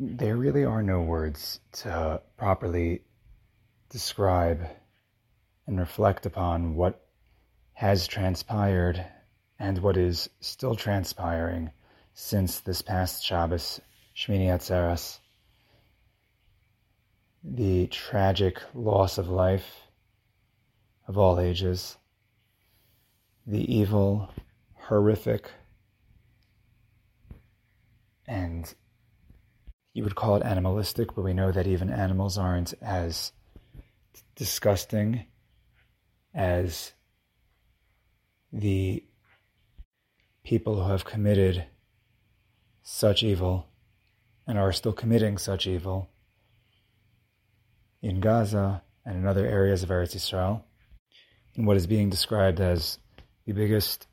there 0.00 0.36
really 0.36 0.64
are 0.64 0.82
no 0.82 1.00
words 1.00 1.58
to 1.72 2.22
properly 2.36 3.02
describe 3.90 4.64
and 5.66 5.76
reflect 5.80 6.24
upon 6.24 6.76
what 6.76 7.04
has 7.72 8.06
transpired 8.06 9.04
and 9.58 9.78
what 9.78 9.96
is 9.96 10.30
still 10.40 10.76
transpiring 10.76 11.72
since 12.14 12.60
this 12.60 12.80
past 12.80 13.24
Shabbos, 13.24 13.80
Shmini 14.16 14.46
Atzeres. 14.46 15.18
The 17.42 17.88
tragic 17.88 18.60
loss 18.74 19.18
of 19.18 19.28
life 19.28 19.82
of 21.08 21.18
all 21.18 21.40
ages, 21.40 21.96
the 23.46 23.74
evil, 23.74 24.32
horrific, 24.74 25.50
and 28.28 28.72
you 29.98 30.04
would 30.04 30.14
call 30.14 30.36
it 30.36 30.44
animalistic, 30.44 31.12
but 31.16 31.22
we 31.22 31.34
know 31.34 31.50
that 31.50 31.66
even 31.66 31.90
animals 31.90 32.38
aren't 32.38 32.72
as 32.80 33.32
disgusting 34.36 35.24
as 36.32 36.92
the 38.52 39.02
people 40.44 40.80
who 40.80 40.88
have 40.92 41.04
committed 41.04 41.64
such 42.80 43.24
evil 43.24 43.66
and 44.46 44.56
are 44.56 44.72
still 44.72 44.92
committing 44.92 45.36
such 45.36 45.66
evil 45.66 46.08
in 48.00 48.20
Gaza 48.20 48.82
and 49.04 49.16
in 49.16 49.26
other 49.26 49.46
areas 49.46 49.82
of 49.82 49.88
Eretz 49.88 50.14
Israel, 50.14 50.64
in 51.56 51.66
what 51.66 51.76
is 51.76 51.88
being 51.88 52.08
described 52.08 52.60
as 52.60 53.00
the 53.46 53.52
biggest 53.52 54.06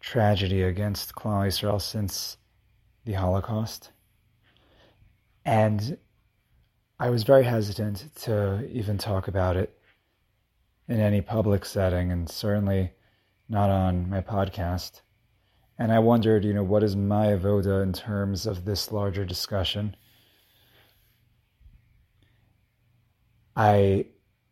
tragedy 0.00 0.62
against 0.62 1.14
Klal 1.14 1.46
Israel 1.46 1.78
since 1.78 2.36
the 3.06 3.14
Holocaust. 3.14 3.90
And 5.44 5.98
I 6.98 7.10
was 7.10 7.22
very 7.22 7.44
hesitant 7.44 8.14
to 8.22 8.68
even 8.70 8.98
talk 8.98 9.28
about 9.28 9.56
it 9.56 9.78
in 10.88 11.00
any 11.00 11.20
public 11.20 11.64
setting, 11.64 12.12
and 12.12 12.28
certainly 12.28 12.92
not 13.48 13.70
on 13.70 14.10
my 14.10 14.20
podcast. 14.20 15.00
And 15.78 15.90
I 15.92 15.98
wondered, 15.98 16.44
you 16.44 16.52
know, 16.52 16.62
what 16.62 16.82
is 16.82 16.94
my 16.94 17.28
avoda 17.28 17.82
in 17.82 17.92
terms 17.94 18.46
of 18.46 18.64
this 18.64 18.92
larger 18.92 19.24
discussion? 19.24 19.96
I 23.56 24.06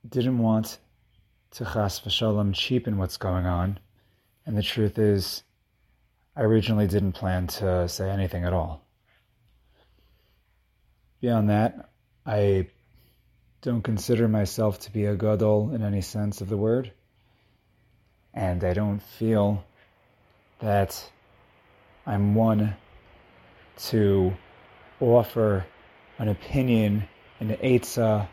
didn't 0.08 0.38
want 0.38 0.78
to 1.50 1.64
chas 1.64 2.00
v'shalom 2.00 2.54
cheapen 2.54 2.96
what's 2.96 3.18
going 3.18 3.46
on, 3.46 3.78
and 4.46 4.56
the 4.56 4.62
truth 4.62 4.98
is, 4.98 5.42
I 6.34 6.42
originally 6.42 6.86
didn't 6.86 7.12
plan 7.12 7.46
to 7.58 7.88
say 7.88 8.10
anything 8.10 8.44
at 8.44 8.52
all. 8.52 8.87
Beyond 11.20 11.50
that, 11.50 11.88
I 12.24 12.68
don't 13.60 13.82
consider 13.82 14.28
myself 14.28 14.78
to 14.80 14.92
be 14.92 15.06
a 15.06 15.16
gadol 15.16 15.74
in 15.74 15.82
any 15.82 16.00
sense 16.00 16.40
of 16.40 16.48
the 16.48 16.56
word, 16.56 16.92
and 18.32 18.62
I 18.62 18.72
don't 18.72 19.02
feel 19.02 19.64
that 20.60 21.10
I'm 22.06 22.36
one 22.36 22.76
to 23.88 24.32
offer 25.00 25.66
an 26.18 26.28
opinion, 26.28 27.08
an 27.40 27.48
eitzah, 27.48 28.28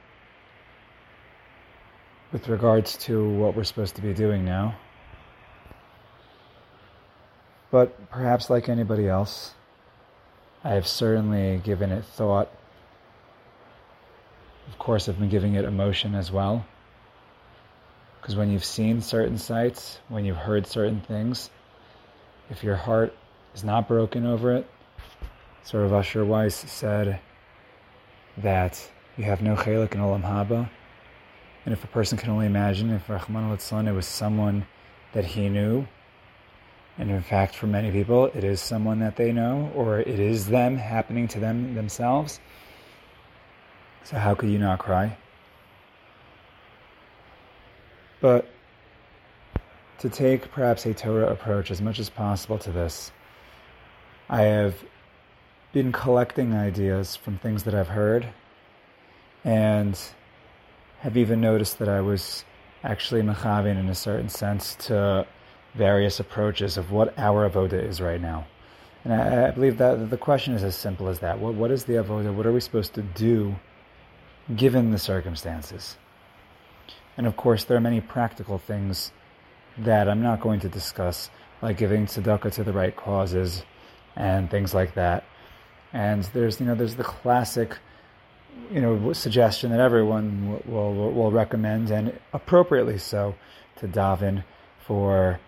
with 2.31 2.47
regards 2.47 2.97
to 2.97 3.27
what 3.36 3.55
we're 3.55 3.64
supposed 3.64 3.95
to 3.95 4.02
be 4.03 4.14
doing 4.14 4.45
now. 4.45 4.75
But 7.72 8.11
perhaps 8.11 8.52
like 8.52 8.70
anybody 8.70 9.08
else, 9.08 9.55
I 10.64 10.73
have 10.73 10.88
certainly 10.88 11.61
given 11.64 11.92
it 11.92 12.05
thought 12.05 12.52
of 14.67 14.77
course, 14.77 15.08
I've 15.08 15.19
been 15.19 15.30
giving 15.30 15.55
it 15.55 15.66
emotion 15.66 16.16
as 16.16 16.31
well. 16.31 16.66
Because 18.20 18.36
when 18.36 18.52
you've 18.52 18.65
seen 18.65 19.02
certain 19.02 19.37
sights, 19.37 19.99
when 20.09 20.26
you've 20.26 20.37
heard 20.37 20.65
certain 20.65 21.02
things, 21.02 21.49
if 22.49 22.64
your 22.64 22.75
heart 22.75 23.15
is 23.54 23.64
not 23.64 23.87
broken 23.87 24.25
over 24.25 24.54
it, 24.55 24.67
sort 25.64 25.86
of 25.86 25.93
Usher 25.93 26.25
Weiss 26.25 26.55
said 26.55 27.20
that 28.37 28.89
you 29.17 29.23
have 29.23 29.42
no 29.42 29.55
chelik 29.55 29.93
in 29.93 30.02
Olam 30.02 30.23
Haba. 30.23 30.70
And 31.65 31.73
if 31.73 31.83
a 31.83 31.87
person 31.87 32.17
can 32.17 32.31
only 32.31 32.45
imagine 32.45 32.89
if 32.92 33.09
Rahman 33.09 33.43
al 33.43 33.87
it 33.87 33.92
was 33.92 34.05
someone 34.05 34.65
that 35.14 35.25
he 35.25 35.49
knew, 35.49 35.87
and 36.98 37.11
in 37.11 37.21
fact, 37.21 37.55
for 37.55 37.67
many 37.67 37.92
people, 37.92 38.25
it 38.33 38.43
is 38.43 38.61
someone 38.61 38.99
that 38.99 39.17
they 39.17 39.31
know, 39.31 39.71
or 39.75 39.99
it 39.99 40.20
is 40.20 40.48
them 40.48 40.77
happening 40.77 41.27
to 41.30 41.39
them 41.39 41.75
themselves 41.75 42.39
so, 44.05 44.17
how 44.17 44.36
could 44.36 44.49
you 44.49 44.60
not 44.60 44.77
cry? 44.77 45.17
But 48.21 48.48
to 49.98 50.10
take 50.10 50.52
perhaps 50.52 50.86
a 50.86 50.93
Torah 50.93 51.27
approach 51.32 51.71
as 51.71 51.82
much 51.82 51.98
as 51.98 52.10
possible 52.10 52.60
to 52.60 52.71
this, 52.71 53.11
I 54.30 54.43
have 54.43 54.76
been 55.73 55.92
collecting 55.92 56.54
ideas 56.54 57.16
from 57.16 57.39
things 57.39 57.64
that 57.64 57.73
I've 57.73 57.88
heard 57.88 58.27
and 59.43 59.99
have 60.99 61.17
even 61.17 61.42
noticed 61.42 61.80
that 61.80 61.89
I 61.89 62.02
was 62.02 62.45
actually 62.83 63.23
machavin 63.23 63.80
in 63.80 63.89
a 63.89 63.95
certain 63.95 64.30
sense 64.30 64.76
to 64.87 65.26
various 65.73 66.20
approaches 66.20 66.77
of 66.77 66.92
what 66.92 67.17
our 67.17 67.49
avoda 67.49 67.83
is 67.83 67.99
right 68.02 68.22
now. 68.22 68.45
And 69.04 69.14
I, 69.14 69.48
I, 69.48 69.52
believe 69.52 69.80
that 69.80 70.11
the 70.11 70.17
question 70.17 70.54
is 70.54 70.64
as 70.64 70.76
simple 70.76 71.10
as 71.10 71.20
that. 71.20 71.39
What, 71.39 71.55
what 71.55 71.72
is 71.72 71.86
the 71.86 71.93
avoda? 71.93 72.33
What 72.33 72.45
are 72.45 72.52
we 72.52 72.61
supposed 72.61 72.93
to 72.93 73.02
do 73.02 73.55
given 74.54 74.92
the 74.92 74.98
circumstances. 74.98 75.98
And 77.17 77.26
of 77.26 77.38
course, 77.38 77.64
there 77.64 77.78
are 77.78 77.82
many 77.82 78.02
practical 78.02 78.58
things 78.58 79.11
that 79.78 80.08
I'm 80.10 80.22
not 80.22 80.42
going 80.42 80.60
to 80.61 80.70
discuss, 80.70 81.30
like 81.61 81.78
giving 81.78 82.06
tzedakah 82.06 82.52
to 82.54 82.64
the 82.64 82.73
right 82.73 82.95
causes 82.95 83.64
and 84.16 84.50
things 84.50 84.73
like 84.73 84.95
that. 84.95 85.23
And 85.94 86.23
there's, 86.26 86.60
you 86.60 86.66
know, 86.66 86.76
there's 86.76 86.95
the 86.95 87.04
classic, 87.04 87.78
you 88.72 88.82
know, 88.82 89.14
suggestion 89.14 89.72
that 89.72 89.80
everyone 89.80 90.61
will, 90.66 90.94
will, 90.94 91.11
will 91.11 91.32
recommend, 91.32 91.89
and 91.89 92.17
appropriately 92.34 92.98
so, 92.98 93.36
to 93.78 93.88
daven 93.88 94.44
for 94.86 95.39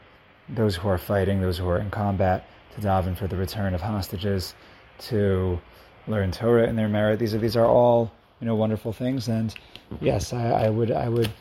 those 0.50 0.76
who 0.76 0.88
are 0.88 0.98
fighting, 0.98 1.42
those 1.42 1.58
who 1.58 1.68
are 1.68 1.80
in 1.80 1.90
combat, 1.90 2.48
to 2.76 2.82
daven 2.82 3.18
for 3.18 3.28
the 3.28 3.36
return 3.36 3.74
of 3.74 3.82
hostages, 3.82 4.56
to 5.00 5.60
learn 6.08 6.32
Torah 6.32 6.68
in 6.68 6.76
their 6.76 6.88
merit. 6.88 7.20
These 7.20 7.34
are 7.36 7.38
these 7.38 7.58
are 7.58 7.66
all 7.66 8.12
you 8.40 8.48
know 8.48 8.56
wonderful 8.56 8.94
things. 8.94 9.28
And 9.28 9.54
yes, 10.02 10.34
I, 10.34 10.66
I 10.66 10.70
would 10.70 10.92
I 10.92 11.10
would 11.10 11.32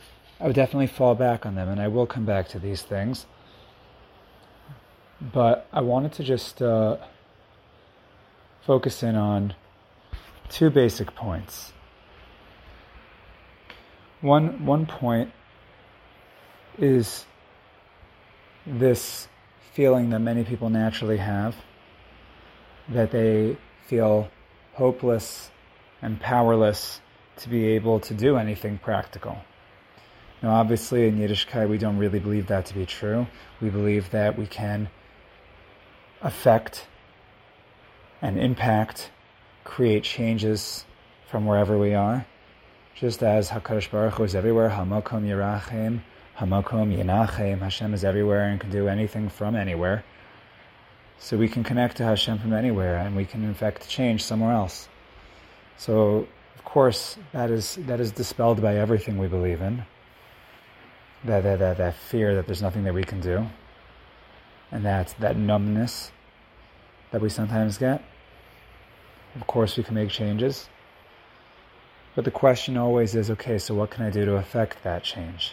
I 0.40 0.46
would 0.46 0.56
definitely 0.56 0.86
fall 0.86 1.14
back 1.14 1.46
on 1.46 1.54
them, 1.54 1.68
and 1.68 1.80
I 1.80 1.88
will 1.88 2.06
come 2.06 2.24
back 2.24 2.48
to 2.48 2.58
these 2.58 2.82
things. 2.82 3.26
But 5.20 5.66
I 5.72 5.80
wanted 5.80 6.12
to 6.14 6.24
just 6.24 6.60
uh, 6.60 6.98
focus 8.66 9.02
in 9.02 9.16
on 9.16 9.54
two 10.48 10.70
basic 10.70 11.14
points. 11.14 11.72
One 14.20 14.64
one 14.64 14.86
point 14.86 15.32
is 16.78 17.24
this 18.66 19.28
feeling 19.72 20.10
that 20.10 20.18
many 20.18 20.44
people 20.44 20.68
naturally 20.68 21.18
have 21.18 21.54
that 22.88 23.10
they 23.10 23.56
feel 23.86 24.28
hopeless 24.74 25.50
and 26.02 26.20
powerless 26.20 27.00
to 27.36 27.48
be 27.48 27.68
able 27.68 28.00
to 28.00 28.14
do 28.14 28.36
anything 28.36 28.78
practical. 28.78 29.38
Now, 30.42 30.54
obviously, 30.54 31.08
in 31.08 31.18
Yiddishkeit, 31.18 31.68
we 31.68 31.78
don't 31.78 31.98
really 31.98 32.18
believe 32.18 32.48
that 32.48 32.66
to 32.66 32.74
be 32.74 32.86
true. 32.86 33.26
We 33.60 33.70
believe 33.70 34.10
that 34.10 34.38
we 34.38 34.46
can 34.46 34.88
affect 36.22 36.86
and 38.22 38.38
impact, 38.38 39.10
create 39.64 40.04
changes 40.04 40.84
from 41.28 41.46
wherever 41.46 41.78
we 41.78 41.94
are. 41.94 42.26
Just 42.94 43.22
as 43.22 43.50
HaKadosh 43.50 43.90
Baruch 43.90 44.14
Hu 44.14 44.24
is 44.24 44.34
everywhere, 44.34 44.70
Hamakom 44.70 45.24
Yerachem, 45.24 46.00
Hamakom 46.38 46.96
Yenachem, 46.96 47.60
Hashem 47.60 47.92
is 47.92 48.04
everywhere 48.04 48.48
and 48.48 48.60
can 48.60 48.70
do 48.70 48.88
anything 48.88 49.28
from 49.28 49.54
anywhere. 49.54 50.04
So 51.18 51.36
we 51.36 51.48
can 51.48 51.64
connect 51.64 51.96
to 51.98 52.04
Hashem 52.04 52.38
from 52.38 52.52
anywhere 52.52 52.96
and 52.96 53.16
we 53.16 53.24
can, 53.24 53.42
in 53.42 53.54
fact, 53.54 53.88
change 53.88 54.22
somewhere 54.22 54.52
else. 54.52 54.88
So, 55.78 56.26
of 56.54 56.64
course, 56.64 57.18
that 57.32 57.50
is, 57.50 57.76
that 57.86 58.00
is 58.00 58.12
dispelled 58.12 58.62
by 58.62 58.76
everything 58.76 59.18
we 59.18 59.28
believe 59.28 59.60
in. 59.60 59.84
That, 61.24 61.42
that, 61.42 61.58
that, 61.58 61.78
that 61.78 61.94
fear 61.96 62.34
that 62.34 62.46
there's 62.46 62.62
nothing 62.62 62.84
that 62.84 62.94
we 62.94 63.04
can 63.04 63.20
do. 63.20 63.46
And 64.70 64.84
that, 64.84 65.14
that 65.20 65.36
numbness 65.36 66.10
that 67.10 67.20
we 67.20 67.28
sometimes 67.28 67.78
get. 67.78 68.02
Of 69.34 69.46
course, 69.46 69.76
we 69.76 69.82
can 69.82 69.94
make 69.94 70.10
changes. 70.10 70.68
But 72.14 72.24
the 72.24 72.30
question 72.30 72.78
always 72.78 73.14
is 73.14 73.30
okay, 73.30 73.58
so 73.58 73.74
what 73.74 73.90
can 73.90 74.04
I 74.04 74.10
do 74.10 74.24
to 74.24 74.36
affect 74.36 74.82
that 74.84 75.04
change? 75.04 75.52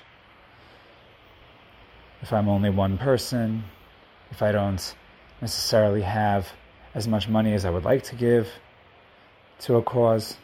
If 2.21 2.31
I'm 2.31 2.47
only 2.47 2.69
one 2.69 2.97
person, 2.97 3.65
if 4.31 4.41
I 4.41 4.53
don't 4.53 4.95
necessarily 5.41 6.01
have 6.01 6.47
as 6.95 7.05
much 7.05 7.27
money 7.27 7.53
as 7.53 7.65
I 7.65 7.69
would 7.69 7.83
like 7.83 8.03
to 8.03 8.15
give, 8.15 8.47
to 9.63 9.75
a 9.75 9.81
cause. 9.81 10.37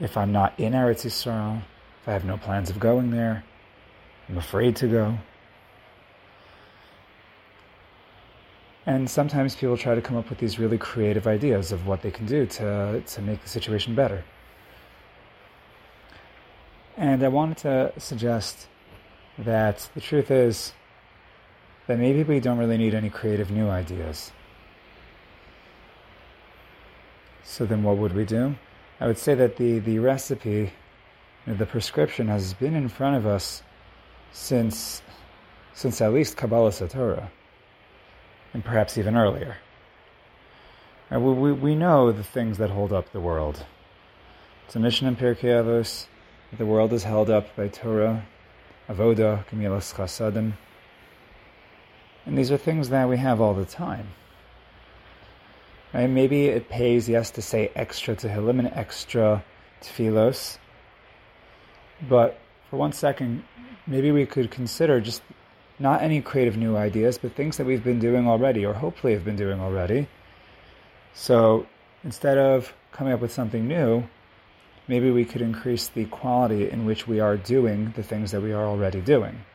If 0.00 0.16
I'm 0.16 0.32
not 0.32 0.58
in 0.58 0.72
Eretz 0.72 1.06
Yisrael, 1.06 1.62
if 2.02 2.08
I 2.08 2.12
have 2.12 2.24
no 2.24 2.36
plans 2.36 2.70
of 2.70 2.78
going 2.78 3.10
there, 3.10 3.44
I'm 4.28 4.36
afraid 4.36 4.76
to 4.76 4.88
go. 4.88 5.18
And 8.84 9.08
sometimes 9.08 9.56
people 9.56 9.76
try 9.76 9.94
to 9.94 10.02
come 10.02 10.16
up 10.16 10.28
with 10.28 10.38
these 10.38 10.58
really 10.58 10.78
creative 10.78 11.26
ideas 11.26 11.72
of 11.72 11.86
what 11.86 12.02
they 12.02 12.10
can 12.10 12.26
do 12.26 12.46
to, 12.46 13.02
to 13.04 13.22
make 13.22 13.42
the 13.42 13.48
situation 13.48 13.94
better. 13.94 14.24
And 16.96 17.22
I 17.22 17.28
wanted 17.28 17.58
to 17.58 17.92
suggest 17.98 18.68
that 19.38 19.88
the 19.94 20.00
truth 20.00 20.30
is 20.30 20.72
that 21.86 21.98
maybe 21.98 22.22
we 22.22 22.40
don't 22.40 22.58
really 22.58 22.78
need 22.78 22.94
any 22.94 23.10
creative 23.10 23.50
new 23.50 23.68
ideas. 23.68 24.32
So 27.46 27.64
then 27.64 27.84
what 27.84 27.96
would 27.96 28.12
we 28.12 28.24
do? 28.24 28.56
I 29.00 29.06
would 29.06 29.18
say 29.18 29.34
that 29.34 29.56
the, 29.56 29.78
the 29.78 30.00
recipe, 30.00 30.72
the 31.46 31.64
prescription 31.64 32.26
has 32.26 32.52
been 32.52 32.74
in 32.74 32.88
front 32.88 33.16
of 33.16 33.26
us 33.26 33.62
since 34.32 35.00
since 35.72 36.00
at 36.00 36.12
least 36.12 36.38
Kabbalas 36.38 36.86
HaTorah, 36.86 37.28
and 38.54 38.64
perhaps 38.64 38.96
even 38.96 39.14
earlier. 39.14 39.58
We, 41.10 41.18
we, 41.18 41.52
we 41.52 41.74
know 41.74 42.12
the 42.12 42.24
things 42.24 42.56
that 42.56 42.70
hold 42.70 42.94
up 42.94 43.12
the 43.12 43.20
world. 43.20 43.66
It's 44.64 44.74
a 44.74 44.80
Mishnah 44.80 45.08
in 45.08 45.16
Pirkei 45.16 45.62
Avos 45.62 46.06
that 46.50 46.56
the 46.56 46.64
world 46.64 46.94
is 46.94 47.04
held 47.04 47.28
up 47.28 47.54
by 47.54 47.68
Torah, 47.68 48.26
Avoda, 48.88 49.46
Gemilas 49.48 49.94
Chasadim, 49.94 50.54
and 52.24 52.38
these 52.38 52.50
are 52.50 52.56
things 52.56 52.88
that 52.88 53.06
we 53.06 53.18
have 53.18 53.38
all 53.40 53.52
the 53.54 53.66
time. 53.66 54.08
Right? 55.96 56.10
Maybe 56.10 56.48
it 56.48 56.68
pays, 56.68 57.08
yes, 57.08 57.30
to 57.30 57.42
say 57.42 57.72
extra 57.74 58.14
Tehillim 58.14 58.58
and 58.58 58.68
extra 58.74 59.42
Tefillos. 59.80 60.58
But 62.06 62.38
for 62.68 62.76
one 62.76 62.92
second, 62.92 63.44
maybe 63.86 64.12
we 64.12 64.26
could 64.26 64.50
consider 64.50 65.00
just 65.00 65.22
not 65.78 66.02
any 66.02 66.20
creative 66.20 66.58
new 66.58 66.76
ideas, 66.76 67.16
but 67.16 67.34
things 67.34 67.56
that 67.56 67.64
we've 67.64 67.82
been 67.82 67.98
doing 67.98 68.28
already, 68.28 68.66
or 68.66 68.74
hopefully 68.74 69.14
have 69.14 69.24
been 69.24 69.36
doing 69.36 69.58
already. 69.58 70.06
So 71.14 71.66
instead 72.04 72.36
of 72.36 72.74
coming 72.92 73.14
up 73.14 73.22
with 73.22 73.32
something 73.32 73.66
new, 73.66 74.04
maybe 74.88 75.10
we 75.10 75.24
could 75.24 75.40
increase 75.40 75.88
the 75.88 76.04
quality 76.04 76.68
in 76.68 76.84
which 76.84 77.08
we 77.08 77.20
are 77.20 77.38
doing 77.38 77.94
the 77.96 78.02
things 78.02 78.32
that 78.32 78.42
we 78.42 78.52
are 78.52 78.66
already 78.66 79.00
doing. 79.00 79.46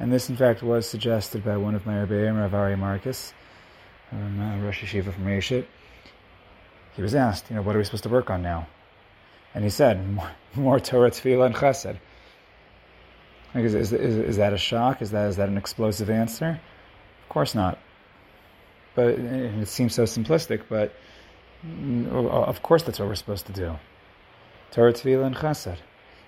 And 0.00 0.12
this, 0.12 0.28
in 0.28 0.36
fact, 0.36 0.64
was 0.64 0.88
suggested 0.88 1.44
by 1.44 1.56
one 1.58 1.76
of 1.76 1.86
my 1.86 1.94
Rebbeim, 2.04 2.40
Rav 2.40 2.54
Ari 2.54 2.74
Marcus, 2.74 3.32
um, 4.12 4.40
uh, 4.40 4.64
Rosh 4.64 4.82
Yeshiva 4.82 5.12
from 5.12 5.24
Reshit. 5.24 5.66
He 6.96 7.02
was 7.02 7.14
asked, 7.14 7.50
you 7.50 7.56
know, 7.56 7.62
what 7.62 7.74
are 7.74 7.78
we 7.78 7.84
supposed 7.84 8.04
to 8.04 8.08
work 8.08 8.30
on 8.30 8.42
now? 8.42 8.66
And 9.54 9.64
he 9.64 9.70
said, 9.70 10.08
more, 10.14 10.30
more 10.54 10.80
Torah, 10.80 11.10
Tefillah, 11.10 11.46
and 11.46 11.54
Chesed. 11.54 11.96
Like, 13.54 13.64
is, 13.64 13.74
is, 13.74 13.92
is, 13.92 14.16
is, 14.16 14.36
that 14.38 14.52
a 14.52 14.58
shock? 14.58 15.00
Is 15.00 15.12
that, 15.12 15.28
is 15.28 15.36
that 15.36 15.48
an 15.48 15.56
explosive 15.56 16.10
answer? 16.10 16.60
Of 17.22 17.28
course 17.28 17.54
not. 17.54 17.78
But 18.94 19.08
it, 19.10 19.20
it 19.20 19.68
seems 19.68 19.94
so 19.94 20.04
simplistic, 20.04 20.62
but 20.68 20.92
mm, 21.64 22.08
of 22.10 22.62
course 22.62 22.82
that's 22.82 22.98
what 22.98 23.08
we're 23.08 23.14
supposed 23.14 23.46
to 23.46 23.52
do. 23.52 23.76
Torah, 24.72 24.92
Tefillah, 24.92 25.26
and 25.26 25.36
Chesed. 25.36 25.78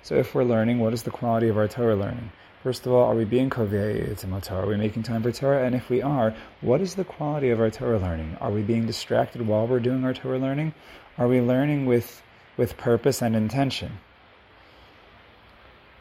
So 0.02 0.14
if 0.14 0.34
we're 0.36 0.44
learning, 0.44 0.78
what 0.78 0.92
is 0.92 1.02
the 1.02 1.10
quality 1.10 1.48
of 1.48 1.58
our 1.58 1.66
Torah 1.66 1.96
learning? 1.96 2.30
First 2.66 2.84
of 2.84 2.92
all, 2.92 3.04
are 3.04 3.14
we 3.14 3.24
being 3.24 3.48
kovei 3.48 4.18
to 4.18 4.40
Torah? 4.40 4.64
Are 4.64 4.66
we 4.66 4.76
making 4.76 5.04
time 5.04 5.22
for 5.22 5.30
Torah? 5.30 5.64
And 5.64 5.72
if 5.72 5.88
we 5.88 6.02
are, 6.02 6.34
what 6.62 6.80
is 6.80 6.96
the 6.96 7.04
quality 7.04 7.50
of 7.50 7.60
our 7.60 7.70
Torah 7.70 8.00
learning? 8.00 8.36
Are 8.40 8.50
we 8.50 8.62
being 8.62 8.86
distracted 8.86 9.46
while 9.46 9.68
we're 9.68 9.78
doing 9.78 10.04
our 10.04 10.12
Torah 10.12 10.40
learning? 10.40 10.74
Are 11.16 11.28
we 11.28 11.40
learning 11.40 11.86
with 11.86 12.20
with 12.56 12.76
purpose 12.76 13.22
and 13.22 13.36
intention? 13.36 14.00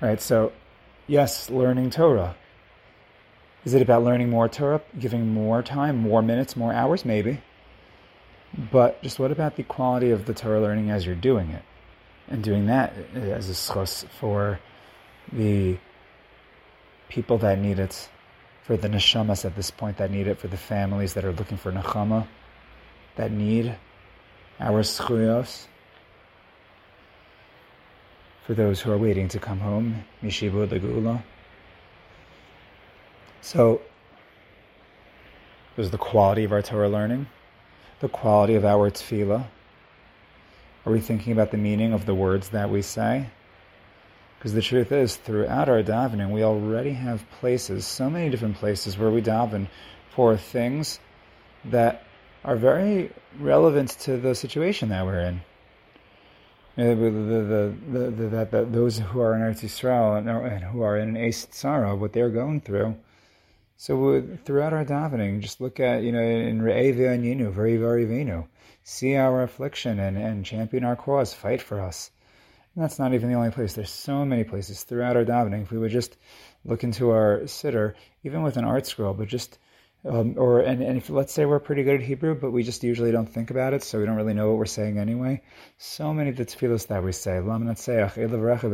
Right. 0.01 0.19
So, 0.19 0.53
yes, 1.05 1.51
learning 1.51 1.91
Torah. 1.91 2.35
Is 3.63 3.75
it 3.75 3.83
about 3.83 4.03
learning 4.03 4.31
more 4.31 4.49
Torah, 4.49 4.81
giving 4.97 5.31
more 5.31 5.61
time, 5.61 5.97
more 5.97 6.23
minutes, 6.23 6.55
more 6.55 6.73
hours? 6.73 7.05
Maybe. 7.05 7.41
But 8.71 9.03
just 9.03 9.19
what 9.19 9.31
about 9.31 9.55
the 9.55 9.61
quality 9.61 10.09
of 10.09 10.25
the 10.25 10.33
Torah 10.33 10.61
learning 10.61 10.89
as 10.89 11.05
you're 11.05 11.13
doing 11.13 11.51
it? 11.51 11.61
And 12.27 12.43
doing 12.43 12.65
that 12.65 12.95
as 13.13 13.51
a 13.51 13.53
schos 13.53 14.07
for 14.19 14.59
the 15.31 15.77
people 17.09 17.37
that 17.39 17.59
need 17.59 17.79
it, 17.79 18.09
for 18.63 18.77
the 18.77 18.87
neshamas 18.87 19.45
at 19.45 19.55
this 19.55 19.69
point 19.69 19.97
that 19.97 20.09
need 20.11 20.27
it, 20.27 20.39
for 20.39 20.47
the 20.47 20.57
families 20.57 21.13
that 21.13 21.23
are 21.23 21.31
looking 21.33 21.57
for 21.57 21.71
nechama, 21.71 22.27
that 23.15 23.31
need 23.31 23.75
our 24.59 24.81
schuyos, 24.81 25.67
for 28.45 28.53
those 28.53 28.81
who 28.81 28.91
are 28.91 28.97
waiting 28.97 29.27
to 29.27 29.39
come 29.39 29.59
home, 29.59 30.03
mishibu 30.23 30.67
legula. 30.67 31.23
So, 33.41 33.81
there's 35.75 35.91
the 35.91 35.97
quality 35.97 36.43
of 36.43 36.51
our 36.51 36.61
Torah 36.61 36.89
learning, 36.89 37.27
the 37.99 38.09
quality 38.09 38.55
of 38.55 38.65
our 38.65 38.89
tefillah. 38.89 39.45
Are 40.85 40.91
we 40.91 40.99
thinking 40.99 41.33
about 41.33 41.51
the 41.51 41.57
meaning 41.57 41.93
of 41.93 42.05
the 42.05 42.15
words 42.15 42.49
that 42.49 42.69
we 42.69 42.81
say? 42.81 43.27
Because 44.45 44.53
the 44.53 44.61
truth 44.61 44.91
is, 44.91 45.15
throughout 45.15 45.69
our 45.69 45.81
davening, 45.81 46.29
we 46.29 46.43
already 46.43 46.91
have 46.91 47.27
places, 47.39 47.83
so 47.83 48.11
many 48.11 48.29
different 48.29 48.57
places 48.57 48.95
where 48.95 49.09
we 49.09 49.19
daven 49.19 49.67
for 50.11 50.37
things 50.37 50.99
that 51.71 52.03
are 52.43 52.55
very 52.55 53.11
relevant 53.39 53.89
to 54.01 54.17
the 54.17 54.35
situation 54.35 54.89
that 54.89 55.03
we're 55.03 55.21
in. 55.21 55.41
The, 56.75 56.93
the, 56.93 57.75
the, 57.91 58.45
the, 58.45 58.65
those 58.65 58.99
who 58.99 59.19
are 59.19 59.33
in 59.33 59.41
Eretz 59.41 59.63
Yisrael 59.63 60.19
and, 60.19 60.63
who 60.63 60.83
are 60.83 60.95
in 60.95 61.15
an 61.15 61.17
Eis 61.17 61.47
Tzara, 61.47 61.97
what 61.97 62.13
they're 62.13 62.29
going 62.29 62.61
through. 62.61 62.95
So 63.77 64.23
throughout 64.45 64.73
our 64.73 64.85
davening, 64.85 65.39
just 65.39 65.59
look 65.59 65.79
at, 65.79 66.03
you 66.03 66.11
know, 66.11 66.21
in 66.21 66.61
Re'evi 66.61 67.11
and 67.11 67.23
Yinu, 67.23 67.51
very, 67.51 67.77
very 67.77 68.05
Venu, 68.05 68.45
see 68.83 69.15
our 69.15 69.41
affliction 69.41 69.99
and, 69.99 70.15
and 70.15 70.45
champion 70.45 70.83
our 70.83 70.95
cause, 70.95 71.33
fight 71.33 71.63
for 71.63 71.81
us. 71.81 72.11
And 72.75 72.83
that's 72.83 72.99
not 72.99 73.13
even 73.13 73.29
the 73.29 73.35
only 73.35 73.51
place. 73.51 73.73
There's 73.73 73.89
so 73.89 74.25
many 74.25 74.43
places 74.43 74.83
throughout 74.83 75.15
our 75.15 75.23
davening. 75.23 75.63
If 75.63 75.71
we 75.71 75.77
would 75.77 75.91
just 75.91 76.17
look 76.65 76.83
into 76.83 77.09
our 77.11 77.41
siddur, 77.45 77.93
even 78.23 78.43
with 78.43 78.57
an 78.57 78.65
ArtScroll, 78.65 79.17
but 79.17 79.27
just 79.27 79.57
um, 80.07 80.35
or 80.37 80.59
and, 80.59 80.83
and 80.83 80.97
if 80.97 81.09
let's 81.09 81.33
say 81.33 81.45
we're 81.45 81.59
pretty 81.59 81.83
good 81.83 81.95
at 81.95 82.05
Hebrew, 82.05 82.35
but 82.35 82.51
we 82.51 82.61
just 82.61 82.83
usually 82.83 83.11
don't 83.11 83.27
think 83.27 83.49
about 83.49 83.73
it, 83.73 83.81
so 83.81 83.99
we 83.99 84.05
don't 84.05 84.15
really 84.15 84.35
know 84.35 84.49
what 84.49 84.59
we're 84.59 84.65
saying 84.65 84.99
anyway. 84.99 85.41
So 85.79 86.13
many 86.13 86.29
of 86.29 86.35
the 86.35 86.45
tefillos 86.45 86.87
that 86.87 87.03
we 87.03 87.11
say, 87.11 87.39
Lam 87.39 87.63
Natseach, 87.63 88.13
Elav 88.13 88.59
Rechav, 88.59 88.71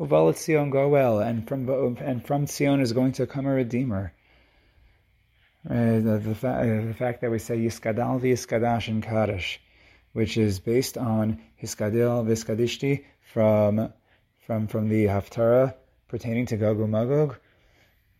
Elav 0.00 1.26
and 1.26 1.46
from 1.46 1.96
and 1.98 2.26
from 2.26 2.46
Zion 2.46 2.80
is 2.80 2.92
going 2.94 3.12
to 3.12 3.26
come 3.26 3.44
a 3.46 3.50
redeemer. 3.50 4.14
Uh, 5.68 6.00
the, 6.00 6.22
the, 6.24 6.34
fa- 6.34 6.48
uh, 6.48 6.86
the, 6.86 6.94
fact 6.94 7.20
that 7.20 7.30
we 7.30 7.38
say 7.38 7.58
Yiskadal 7.58 8.22
v'Yiskadash 8.22 8.88
in 8.88 9.02
Kaddish, 9.02 9.60
which 10.12 10.36
is 10.36 10.58
based 10.60 10.98
on 10.98 11.40
Hiskadil 11.62 12.26
Viskadishti 12.26 13.04
from 13.32 13.92
from 14.46 14.66
from 14.66 14.88
the 14.88 15.06
Haftarah 15.06 15.74
pertaining 16.08 16.46
to 16.46 16.56
Gog 16.56 16.78
Magog. 16.78 17.38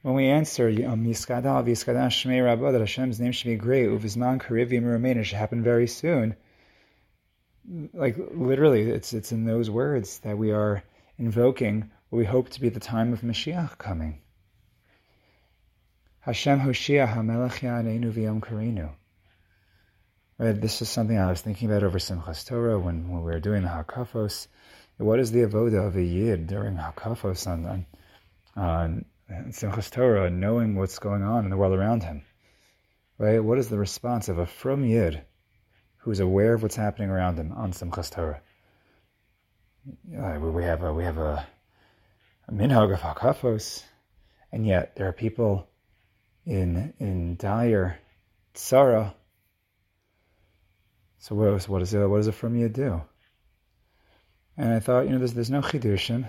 When 0.03 0.15
we 0.15 0.27
answer 0.27 0.69
um, 0.69 1.05
Yiskadal 1.05 1.65
Viskadash 1.65 2.25
Shmei 2.25 2.45
Rabbah 2.45 2.73
that 2.73 2.81
Hashem's 2.81 3.21
name 3.21 3.33
should 3.33 3.49
be 3.49 3.57
great, 3.57 3.89
Uvizman 3.89 4.41
Karivim 4.41 4.87
Remain, 4.87 5.19
it 5.19 5.25
should 5.25 5.39
happen 5.39 5.63
very 5.63 5.87
soon. 5.87 6.37
Like 7.93 8.17
literally, 8.33 8.83
it's 8.83 9.13
it's 9.13 9.33
in 9.33 9.45
those 9.45 9.69
words 9.69 10.21
that 10.21 10.39
we 10.39 10.53
are 10.53 10.83
invoking 11.19 11.91
what 12.09 12.19
we 12.19 12.25
hope 12.25 12.49
to 12.51 12.61
be 12.61 12.71
the 12.71 12.81
time 12.81 13.13
of 13.13 13.21
Mashiach 13.21 13.77
coming. 13.79 14.21
Hashem 16.21 16.61
Hoshia 16.61 17.13
HaMelech 17.13 17.61
Yaneinu 17.61 18.13
V'Yom 18.13 18.41
Karinu. 18.41 18.91
Right, 20.41 20.59
this 20.59 20.81
is 20.81 20.89
something 20.89 21.19
I 21.19 21.29
was 21.29 21.43
thinking 21.43 21.71
about 21.71 21.83
over 21.83 21.99
Simchas 21.99 22.47
Torah 22.47 22.79
when, 22.79 23.11
when 23.11 23.23
we 23.23 23.31
were 23.31 23.41
doing 23.41 23.61
the 23.61 23.69
Hakafos. 23.69 24.47
What 24.97 25.21
is 25.21 25.31
the 25.31 25.41
avoda 25.41 25.87
of 25.87 25.97
a 25.97 26.03
yid 26.03 26.47
during 26.47 26.77
Hakafos 26.77 27.47
on, 27.47 27.67
on, 27.67 27.87
on 28.57 29.05
Simchas 29.51 29.91
Torah, 29.91 30.31
knowing 30.31 30.77
what's 30.77 30.99
going 30.99 31.23
on 31.23 31.45
in 31.45 31.51
the 31.51 31.59
world 31.59 31.75
around 31.75 32.05
him? 32.05 32.23
Right? 33.19 33.45
What 33.45 33.59
is 33.59 33.69
the 33.69 33.77
response 33.77 34.31
of 34.31 34.39
a 34.39 34.47
frum 34.47 34.87
yid 34.87 35.21
who's 35.99 36.21
aware 36.21 36.55
of 36.55 36.63
what's 36.63 36.75
happening 36.75 37.11
around 37.11 37.37
him 37.37 37.53
on 37.53 37.73
Simchas 37.73 38.11
Torah? 38.11 38.41
Uh, 39.87 40.41
we 40.41 40.65
have 40.65 40.83
a, 40.83 40.95
we 40.95 41.05
have 41.05 41.19
a, 41.19 41.47
a 42.49 42.53
minhag 42.53 42.95
of 42.95 43.01
Hakafos, 43.01 43.83
and 44.53 44.67
yet 44.67 44.97
there 44.97 45.07
are 45.07 45.13
people 45.13 45.69
in 46.47 46.95
in 46.99 47.37
dire 47.37 47.99
tzara 48.55 49.13
so 51.21 51.35
what, 51.35 51.69
what, 51.69 51.83
is 51.83 51.95
it, 51.95 52.09
what 52.09 52.17
does 52.17 52.29
it 52.29 52.35
from 52.35 52.57
you 52.57 52.69
do? 52.69 53.03
And 54.57 54.73
I 54.73 54.81
thought, 54.81 55.05
you 55.05 55.11
know, 55.11 55.19
there's, 55.19 55.35
there's 55.35 55.51
no 55.51 55.61
chidushim. 55.61 56.29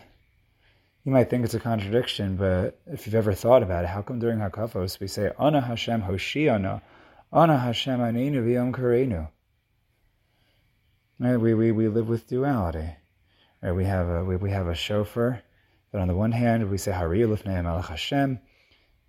You 1.06 1.12
might 1.12 1.30
think 1.30 1.46
it's 1.46 1.54
a 1.54 1.60
contradiction, 1.60 2.36
but 2.36 2.80
if 2.86 3.06
you've 3.06 3.16
ever 3.16 3.34
thought 3.34 3.64
about 3.64 3.86
it, 3.86 3.88
how 3.88 4.02
come 4.02 4.20
during 4.20 4.40
Hakafos 4.40 5.00
we 5.00 5.08
say, 5.08 5.32
Ana 5.40 5.62
Hashem 5.62 6.04
Hoshiana, 6.04 6.82
Ana 7.34 7.58
Hashem 7.58 8.00
Anenu 8.00 8.44
V'Yom 8.44 8.74
Karenu. 8.74 9.30
Right, 11.20 11.38
we, 11.38 11.54
we, 11.54 11.72
we 11.72 11.88
live 11.88 12.10
with 12.10 12.28
duality. 12.28 12.90
Right, 13.62 13.72
we 13.72 13.86
have 13.86 14.10
a 14.10 14.26
we, 14.26 14.36
we 14.36 14.52
have 14.52 14.68
a 14.68 14.76
shofar 14.76 15.42
that 15.92 16.02
on 16.02 16.08
the 16.08 16.16
one 16.16 16.32
hand 16.32 16.70
we 16.70 16.78
say 16.78 16.92
Hari 16.92 17.20
Lifnei 17.20 17.64
Melech 17.64 17.86
Hashem, 17.86 18.40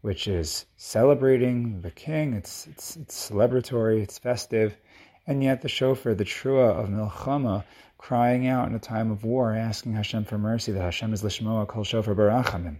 which 0.02 0.28
is 0.28 0.66
celebrating 0.76 1.80
the 1.80 1.90
king. 1.90 2.34
It's 2.34 2.66
it's 2.66 2.96
it's 2.96 3.30
celebratory. 3.30 4.02
It's 4.02 4.18
festive, 4.18 4.76
and 5.26 5.42
yet 5.42 5.62
the 5.62 5.68
shofar, 5.68 6.14
the 6.14 6.24
trua 6.24 6.70
of 6.78 6.88
Milchama, 6.88 7.64
crying 7.98 8.48
out 8.48 8.68
in 8.68 8.74
a 8.74 8.80
time 8.80 9.10
of 9.10 9.24
war, 9.24 9.54
asking 9.54 9.92
Hashem 9.94 10.24
for 10.24 10.38
mercy. 10.38 10.72
That 10.72 10.82
Hashem 10.82 11.12
is 11.12 11.22
Lishmoa 11.22 11.68
Kol 11.68 11.84
Shofar 11.84 12.14
Barachamim. 12.14 12.78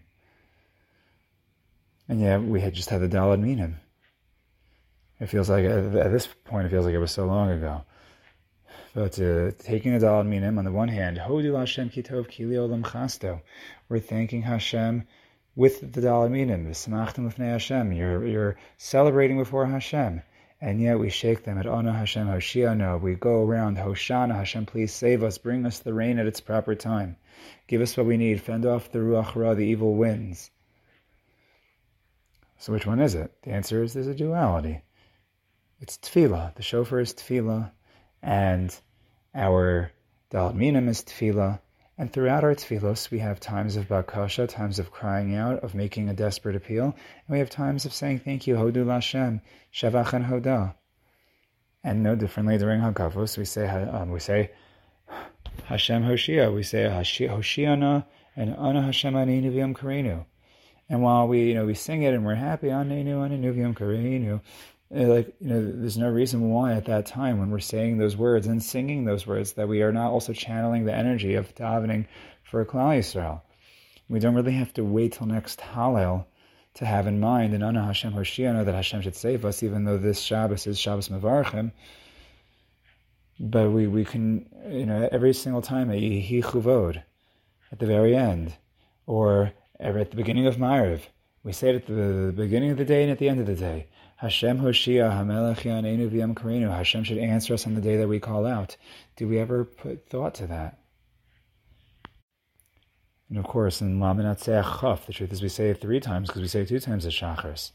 And 2.09 2.21
yet 2.21 2.43
we 2.43 2.61
had 2.61 2.75
just 2.75 2.91
had 2.91 3.01
the 3.01 3.09
Daled 3.09 3.41
Minim. 3.41 3.77
It 5.21 5.27
feels 5.27 5.49
like 5.49 5.65
at 5.65 6.11
this 6.11 6.27
point, 6.45 6.67
it 6.67 6.71
feels 6.71 6.85
like 6.85 6.95
it 6.95 6.99
was 6.99 7.13
so 7.13 7.27
long 7.27 7.51
ago. 7.51 7.85
But 8.95 9.19
uh, 9.21 9.53
taking 9.59 9.97
the 9.97 10.05
Daled 10.05 10.27
Minim 10.27 10.59
on 10.59 10.65
the 10.65 10.73
one 10.73 10.89
hand, 10.89 11.17
Hodu 11.17 11.57
Hashem 11.57 11.91
Kitov 11.91 12.27
Kili 12.27 12.55
Olam 12.55 12.83
Chasto, 12.83 13.41
we're 13.89 14.01
thanking 14.01 14.43
Hashem 14.43 15.07
with 15.55 15.93
the 15.93 16.01
Daled 16.01 16.33
Minim, 16.33 16.67
V'samachtim 16.67 17.33
Lefnei 17.33 17.53
Hashem. 17.53 17.93
You're 17.93 18.27
you're 18.27 18.57
celebrating 18.77 19.39
before 19.39 19.67
Hashem, 19.67 20.23
and 20.63 20.81
yet 20.81 20.97
we 21.01 21.11
shake 21.11 21.43
them 21.43 21.59
at 21.59 21.67
Ana 21.67 21.93
Hashem 21.93 22.29
Hoshiano. 22.29 23.01
We 23.01 23.17
go 23.17 23.43
around 23.45 23.77
Hoshana 23.77 24.37
Hashem, 24.37 24.67
please 24.67 24.93
save 24.93 25.25
us, 25.25 25.37
bring 25.37 25.67
us 25.67 25.81
the 25.81 25.93
rain 25.93 26.21
at 26.21 26.29
its 26.29 26.41
proper 26.41 26.77
time, 26.77 27.17
give 27.67 27.81
us 27.81 27.97
what 27.97 28.07
we 28.07 28.17
need, 28.17 28.41
fend 28.41 28.65
off 28.65 28.93
the 28.93 29.01
Ruach 29.01 29.35
Ra, 29.35 29.55
the 29.55 29.67
evil 29.67 29.97
winds. 29.97 30.53
So 32.59 32.73
which 32.73 32.87
one 32.87 33.01
is 33.01 33.17
it? 33.17 33.33
The 33.43 33.51
answer 33.51 33.83
is 33.83 33.93
there's 33.93 34.07
a 34.07 34.15
duality. 34.15 34.83
It's 35.81 35.99
tefillah. 35.99 36.55
The 36.55 36.63
shofar 36.63 37.01
is 37.01 37.13
tefillah, 37.13 37.73
and 38.23 38.73
our 39.35 39.91
dalminim 40.31 40.89
is 40.89 41.03
tefillah. 41.03 41.59
And 41.99 42.13
throughout 42.13 42.43
our 42.43 42.55
tefillos, 42.55 43.11
we 43.11 43.19
have 43.19 43.39
times 43.39 43.77
of 43.77 43.89
bakasha, 43.89 44.49
times 44.49 44.79
of 44.79 44.91
crying 44.91 45.35
out, 45.35 45.63
of 45.63 45.75
making 45.75 46.09
a 46.09 46.15
desperate 46.15 46.57
appeal, 46.57 46.85
and 46.85 47.29
we 47.29 47.39
have 47.39 47.51
times 47.51 47.85
of 47.85 47.93
saying 47.93 48.21
thank 48.21 48.47
you, 48.47 48.57
hodu 48.57 48.85
lashem, 48.85 49.41
shavach 49.73 50.13
and 50.13 50.25
hoda. 50.25 50.75
And 51.85 52.03
no 52.03 52.15
differently 52.15 52.59
during 52.59 52.81
Hakafos, 52.81 53.37
we 53.37 53.45
say 53.45 53.67
um, 53.67 54.11
we 54.11 54.21
say 54.21 54.53
Hashem 55.65 56.05
Hoshia, 56.05 56.55
we 56.55 56.63
say 56.63 56.85
Hoshiana 56.85 58.07
and 58.37 58.55
Ana 58.57 58.83
Hashem 58.83 59.15
Aninu 59.15 59.53
V'Yom 59.53 59.75
Karenu. 59.77 60.25
And 60.89 61.03
while 61.03 61.27
we, 61.27 61.49
you 61.49 61.55
know, 61.55 61.67
we 61.67 61.75
sing 61.75 62.03
it 62.03 62.15
and 62.15 62.25
we're 62.25 62.35
happy, 62.35 62.69
Anenu, 62.69 63.17
V'Yom 63.55 63.75
Karenu, 63.75 64.41
like 64.93 65.35
you 65.41 65.49
know 65.49 65.73
there's 65.73 65.97
no 65.97 66.11
reason 66.11 66.51
why 66.51 66.75
at 66.75 66.85
that 66.85 67.07
time 67.07 67.39
when 67.39 67.51
we're 67.51 67.61
saying 67.61 67.99
those 67.99 68.17
words 68.17 68.47
and 68.47 68.63
singing 68.63 69.05
those 69.05 69.27
words 69.27 69.55
that 69.55 69.69
we 69.69 69.83
are 69.83 69.93
not 69.93 70.11
also 70.11 70.33
channeling 70.33 70.85
the 70.85 70.95
energy 70.95 71.35
of 71.35 71.55
davening 71.55 72.07
for 72.43 72.65
Klal 72.65 72.99
Yisrael. 72.99 73.41
We 74.09 74.19
don't 74.19 74.35
really 74.35 74.53
have 74.53 74.75
to 74.75 74.85
wait 74.85 75.13
till 75.13 75.27
next 75.27 75.61
Hallel 75.61 76.27
to 76.75 76.85
have 76.85 77.07
in 77.07 77.21
mind 77.21 77.55
and 77.55 77.65
Ana 77.65 77.85
Hashem 77.85 78.13
Hoshiana 78.13 78.65
that 78.65 78.75
Hashem 78.75 79.03
should 79.03 79.17
save 79.17 79.45
us, 79.45 79.63
even 79.63 79.85
though 79.85 79.99
this 79.99 80.21
Shabbos 80.21 80.67
is 80.67 80.79
Shabbos 80.79 81.09
Mevarchim. 81.09 81.73
But 83.41 83.71
we, 83.71 83.87
we 83.87 84.05
can, 84.05 84.47
you 84.69 84.87
know, 84.87 85.09
every 85.11 85.33
single 85.33 85.63
time 85.63 85.91
at 85.91 85.97
Yehi 85.97 86.43
Chuvod, 86.43 87.03
at 87.71 87.79
the 87.79 87.87
very 87.87 88.15
end, 88.15 88.55
or 89.07 89.53
at 89.81 90.11
the 90.11 90.17
beginning 90.17 90.47
of 90.47 90.57
Ma'ariv, 90.57 91.01
we 91.43 91.53
say 91.53 91.71
it 91.71 91.77
at 91.77 91.87
the 91.87 92.33
beginning 92.37 92.71
of 92.71 92.79
the 92.79 92.85
day 92.85 93.03
and 93.03 93.11
at 93.11 93.19
the 93.19 93.29
end 93.29 93.41
of 93.41 93.47
the 93.47 93.55
day. 93.55 93.87
Hashem 94.23 94.61
Hoshia 94.61 95.11
Hamelech 95.11 95.63
Yanenu 95.63 96.09
V'Yam 96.09 96.33
Karenu. 96.33 96.71
Hashem 96.71 97.03
should 97.03 97.19
answer 97.19 97.55
us 97.55 97.67
on 97.67 97.75
the 97.75 97.81
day 97.81 97.97
that 97.97 98.07
we 98.07 98.21
call 98.21 98.47
out. 98.47 98.77
Do 99.17 99.27
we 99.27 99.37
ever 99.41 99.65
put 99.65 100.09
thought 100.09 100.35
to 100.35 100.47
that? 100.47 100.79
And 103.29 103.37
of 103.37 103.45
course, 103.45 103.81
in 103.81 103.99
Laminat 103.99 104.45
Chaf, 104.45 105.07
the 105.07 105.13
truth 105.13 105.33
is 105.33 105.43
we 105.43 105.49
say 105.49 105.71
it 105.71 105.81
three 105.81 105.99
times 105.99 106.29
because 106.29 106.41
we 106.41 106.47
say 106.47 106.61
it 106.61 106.69
two 106.69 106.79
times 106.79 107.05
as 107.05 107.13
Shachars. 107.13 107.73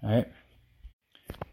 Right? 0.00 0.28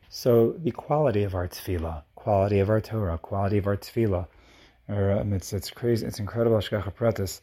So 0.10 0.52
the 0.52 0.70
quality 0.70 1.24
of 1.24 1.34
our 1.34 1.48
tefillah, 1.48 2.04
quality 2.14 2.60
of 2.60 2.70
our 2.70 2.82
Torah, 2.82 3.18
quality 3.18 3.58
of 3.58 3.66
our 3.66 3.76
tefillah, 3.76 4.28
or 4.88 5.14
um, 5.14 5.34
it's 5.34 5.52
it's 5.52 5.72
crazy, 5.72 6.06
it's 6.06 6.20
incredible. 6.20 6.58
Shkacha 6.58 6.94
Pratis. 6.94 7.42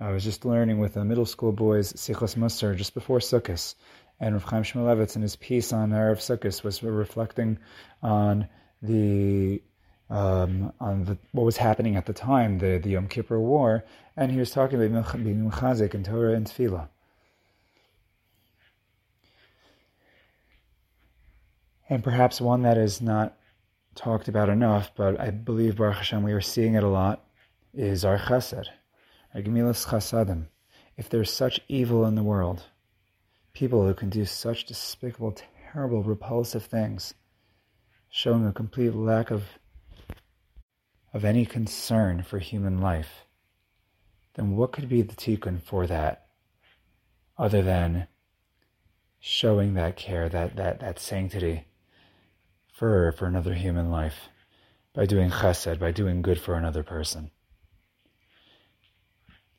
I 0.00 0.10
was 0.10 0.24
just 0.24 0.44
learning 0.44 0.80
with 0.80 0.94
the 0.94 1.04
middle 1.04 1.26
school 1.26 1.52
boys 1.52 1.92
Sichos 1.92 2.34
Musar 2.34 2.74
just 2.74 2.94
before 2.94 3.20
Sukkot, 3.20 3.76
and 4.20 4.34
Rav 4.34 4.44
Chaim 4.44 4.62
Shmulevitz 4.62 5.16
in 5.16 5.22
his 5.22 5.36
piece 5.36 5.72
on 5.72 5.90
Erev 5.90 6.18
Sukkot 6.18 6.62
was 6.62 6.82
reflecting 6.82 7.58
on 8.02 8.46
the 8.82 9.62
um, 10.10 10.72
on 10.80 11.04
the, 11.04 11.16
what 11.32 11.44
was 11.44 11.56
happening 11.56 11.94
at 11.94 12.06
the 12.06 12.12
time, 12.12 12.58
the, 12.58 12.80
the 12.82 12.90
Yom 12.90 13.06
Kippur 13.06 13.38
War, 13.38 13.84
and 14.16 14.32
he 14.32 14.38
was 14.38 14.50
talking 14.50 14.82
about 14.82 15.12
being 15.22 15.48
mechazik 15.48 15.94
and 15.94 16.04
Torah 16.04 16.34
and 16.34 16.46
Tefillah. 16.46 16.88
And 21.88 22.02
perhaps 22.02 22.40
one 22.40 22.62
that 22.62 22.76
is 22.76 23.00
not 23.00 23.36
talked 23.94 24.26
about 24.26 24.48
enough, 24.48 24.90
but 24.96 25.18
I 25.20 25.30
believe 25.30 25.76
Baruch 25.76 25.98
Hashem 25.98 26.24
we 26.24 26.32
are 26.32 26.40
seeing 26.40 26.74
it 26.74 26.82
a 26.82 26.88
lot, 26.88 27.24
is 27.72 28.04
our 28.04 28.18
chesed, 28.18 28.66
our 29.34 29.42
gemilas 29.42 29.86
chasadim. 29.86 30.46
If 30.96 31.08
there's 31.08 31.32
such 31.32 31.60
evil 31.68 32.04
in 32.04 32.16
the 32.16 32.22
world, 32.24 32.64
People 33.52 33.86
who 33.86 33.94
can 33.94 34.10
do 34.10 34.24
such 34.24 34.64
despicable, 34.66 35.36
terrible, 35.72 36.02
repulsive 36.02 36.64
things, 36.64 37.14
showing 38.08 38.46
a 38.46 38.52
complete 38.52 38.94
lack 38.94 39.30
of, 39.30 39.44
of 41.12 41.24
any 41.24 41.44
concern 41.44 42.22
for 42.22 42.38
human 42.38 42.80
life, 42.80 43.26
then 44.34 44.56
what 44.56 44.72
could 44.72 44.88
be 44.88 45.02
the 45.02 45.14
tikkun 45.14 45.60
for 45.60 45.86
that 45.86 46.26
other 47.36 47.62
than 47.62 48.06
showing 49.18 49.74
that 49.74 49.96
care, 49.96 50.28
that, 50.28 50.56
that, 50.56 50.80
that 50.80 50.98
sanctity 50.98 51.64
for, 52.72 53.12
for 53.12 53.26
another 53.26 53.54
human 53.54 53.90
life 53.90 54.28
by 54.94 55.06
doing 55.06 55.30
chesed, 55.30 55.78
by 55.78 55.92
doing 55.92 56.22
good 56.22 56.40
for 56.40 56.54
another 56.54 56.82
person? 56.82 57.30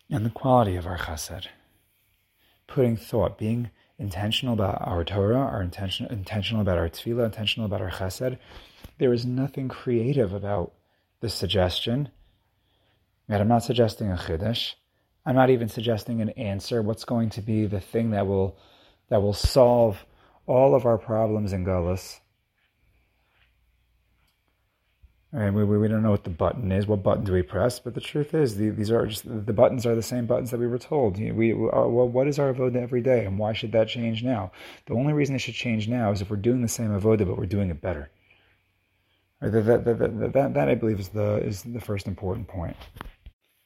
And 0.09 0.25
the 0.25 0.29
quality 0.29 0.75
of 0.75 0.85
our 0.85 0.97
chesed, 0.97 1.47
putting 2.67 2.97
thought, 2.97 3.37
being 3.37 3.69
intentional 4.01 4.53
about 4.55 4.81
our 4.81 5.03
Torah, 5.03 5.37
our 5.37 5.61
intention, 5.61 6.07
intentional 6.09 6.61
about 6.61 6.79
our 6.79 6.89
tefillah, 6.89 7.25
intentional 7.25 7.67
about 7.67 7.81
our 7.81 7.91
chesed. 7.91 8.37
There 8.97 9.13
is 9.13 9.25
nothing 9.25 9.69
creative 9.69 10.33
about 10.33 10.73
this 11.21 11.35
suggestion. 11.35 12.09
And 13.29 13.41
I'm 13.41 13.47
not 13.47 13.63
suggesting 13.63 14.11
a 14.11 14.15
chiddush. 14.15 14.73
I'm 15.23 15.35
not 15.35 15.51
even 15.51 15.69
suggesting 15.69 16.19
an 16.19 16.29
answer. 16.29 16.81
What's 16.81 17.05
going 17.05 17.29
to 17.31 17.41
be 17.41 17.67
the 17.67 17.79
thing 17.79 18.11
that 18.11 18.25
will 18.25 18.57
that 19.09 19.21
will 19.21 19.33
solve 19.33 20.03
all 20.47 20.73
of 20.73 20.85
our 20.85 20.97
problems 20.97 21.53
in 21.53 21.63
Gullus? 21.63 22.19
And 25.33 25.55
we, 25.55 25.63
we 25.63 25.87
don't 25.87 26.03
know 26.03 26.11
what 26.11 26.25
the 26.25 26.29
button 26.29 26.73
is. 26.73 26.85
What 26.87 27.03
button 27.03 27.23
do 27.23 27.31
we 27.31 27.41
press? 27.41 27.79
But 27.79 27.93
the 27.93 28.01
truth 28.01 28.33
is, 28.33 28.57
the, 28.57 28.69
these 28.69 28.91
are 28.91 29.05
just 29.05 29.23
the 29.25 29.53
buttons 29.53 29.85
are 29.85 29.95
the 29.95 30.01
same 30.01 30.25
buttons 30.25 30.51
that 30.51 30.59
we 30.59 30.67
were 30.67 30.77
told. 30.77 31.17
We, 31.17 31.53
uh, 31.53 31.55
well, 31.55 32.09
what 32.09 32.27
is 32.27 32.37
our 32.37 32.53
avoda 32.53 32.75
every 32.81 33.01
day, 33.01 33.23
and 33.25 33.39
why 33.39 33.53
should 33.53 33.71
that 33.71 33.87
change 33.87 34.23
now? 34.23 34.51
The 34.87 34.93
only 34.93 35.13
reason 35.13 35.35
it 35.35 35.39
should 35.39 35.55
change 35.55 35.87
now 35.87 36.11
is 36.11 36.21
if 36.21 36.29
we're 36.29 36.35
doing 36.35 36.61
the 36.61 36.67
same 36.67 36.89
avoda, 36.89 37.25
but 37.25 37.37
we're 37.37 37.45
doing 37.45 37.69
it 37.69 37.79
better. 37.79 38.11
That, 39.39 39.51
that, 39.51 39.85
that, 39.85 40.33
that, 40.33 40.53
that, 40.53 40.69
I 40.69 40.75
believe 40.75 40.99
is 40.99 41.09
the 41.09 41.37
is 41.37 41.63
the 41.63 41.79
first 41.79 42.07
important 42.07 42.47
point. 42.49 42.75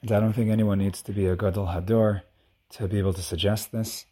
And 0.03 0.12
I 0.12 0.19
don't 0.19 0.34
think 0.34 0.51
anyone 0.51 0.77
needs 0.77 1.01
to 1.01 1.12
be 1.12 1.25
a 1.25 1.36
gadol 1.36 1.65
hador 1.65 2.22
to 2.74 2.88
be 2.88 3.00
able 3.00 3.13
to 3.13 3.24
suggest 3.24 3.72
this. 3.72 4.05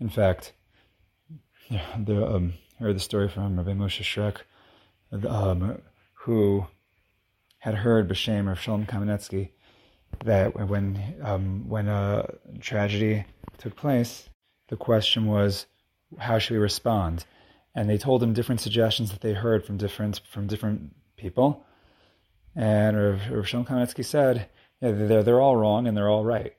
In 0.00 0.08
fact, 0.08 0.54
the, 1.70 2.26
um, 2.26 2.54
I 2.80 2.84
heard 2.84 2.96
the 2.96 3.00
story 3.00 3.28
from 3.28 3.58
Rabbi 3.58 3.72
Moshe 3.72 4.02
Shrek. 4.02 4.38
Um, 5.28 5.82
who 6.24 6.66
had 7.58 7.76
heard 7.76 8.08
B'Shem 8.08 8.50
of 8.50 8.60
Shalom 8.60 8.84
Kamenetsky 8.84 9.50
that 10.24 10.54
when 10.68 11.16
um, 11.22 11.68
when 11.68 11.88
a 11.88 12.34
tragedy 12.60 13.24
took 13.58 13.74
place, 13.76 14.28
the 14.68 14.76
question 14.76 15.26
was, 15.26 15.66
how 16.18 16.38
should 16.38 16.54
we 16.54 16.58
respond? 16.58 17.24
And 17.74 17.88
they 17.88 17.96
told 17.96 18.22
him 18.22 18.34
different 18.34 18.60
suggestions 18.60 19.10
that 19.12 19.20
they 19.20 19.32
heard 19.32 19.64
from 19.64 19.78
different 19.78 20.20
from 20.30 20.46
different 20.46 20.94
people. 21.16 21.64
And 22.54 22.96
Rav, 22.96 23.30
Rav 23.30 23.66
Kamenetsky 23.66 24.04
said, 24.04 24.48
yeah, 24.82 24.90
they're, 24.90 25.22
they're 25.22 25.40
all 25.40 25.56
wrong 25.56 25.86
and 25.86 25.96
they're 25.96 26.08
all 26.10 26.24
right. 26.24 26.54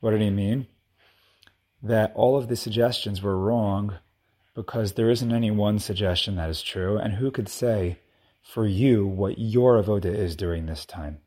What 0.00 0.10
did 0.10 0.20
he 0.20 0.30
mean? 0.30 0.66
That 1.82 2.12
all 2.14 2.36
of 2.36 2.48
the 2.48 2.56
suggestions 2.56 3.22
were 3.22 3.38
wrong 3.38 3.98
because 4.54 4.92
there 4.92 5.10
isn't 5.10 5.32
any 5.32 5.50
one 5.50 5.78
suggestion 5.78 6.36
that 6.36 6.50
is 6.50 6.62
true. 6.62 6.98
And 6.98 7.14
who 7.14 7.30
could 7.30 7.48
say 7.48 7.98
for 8.42 8.66
you 8.66 9.06
what 9.06 9.38
your 9.38 9.82
avoda 9.82 10.06
is 10.06 10.36
during 10.36 10.66
this 10.66 10.86
time. 10.86 11.18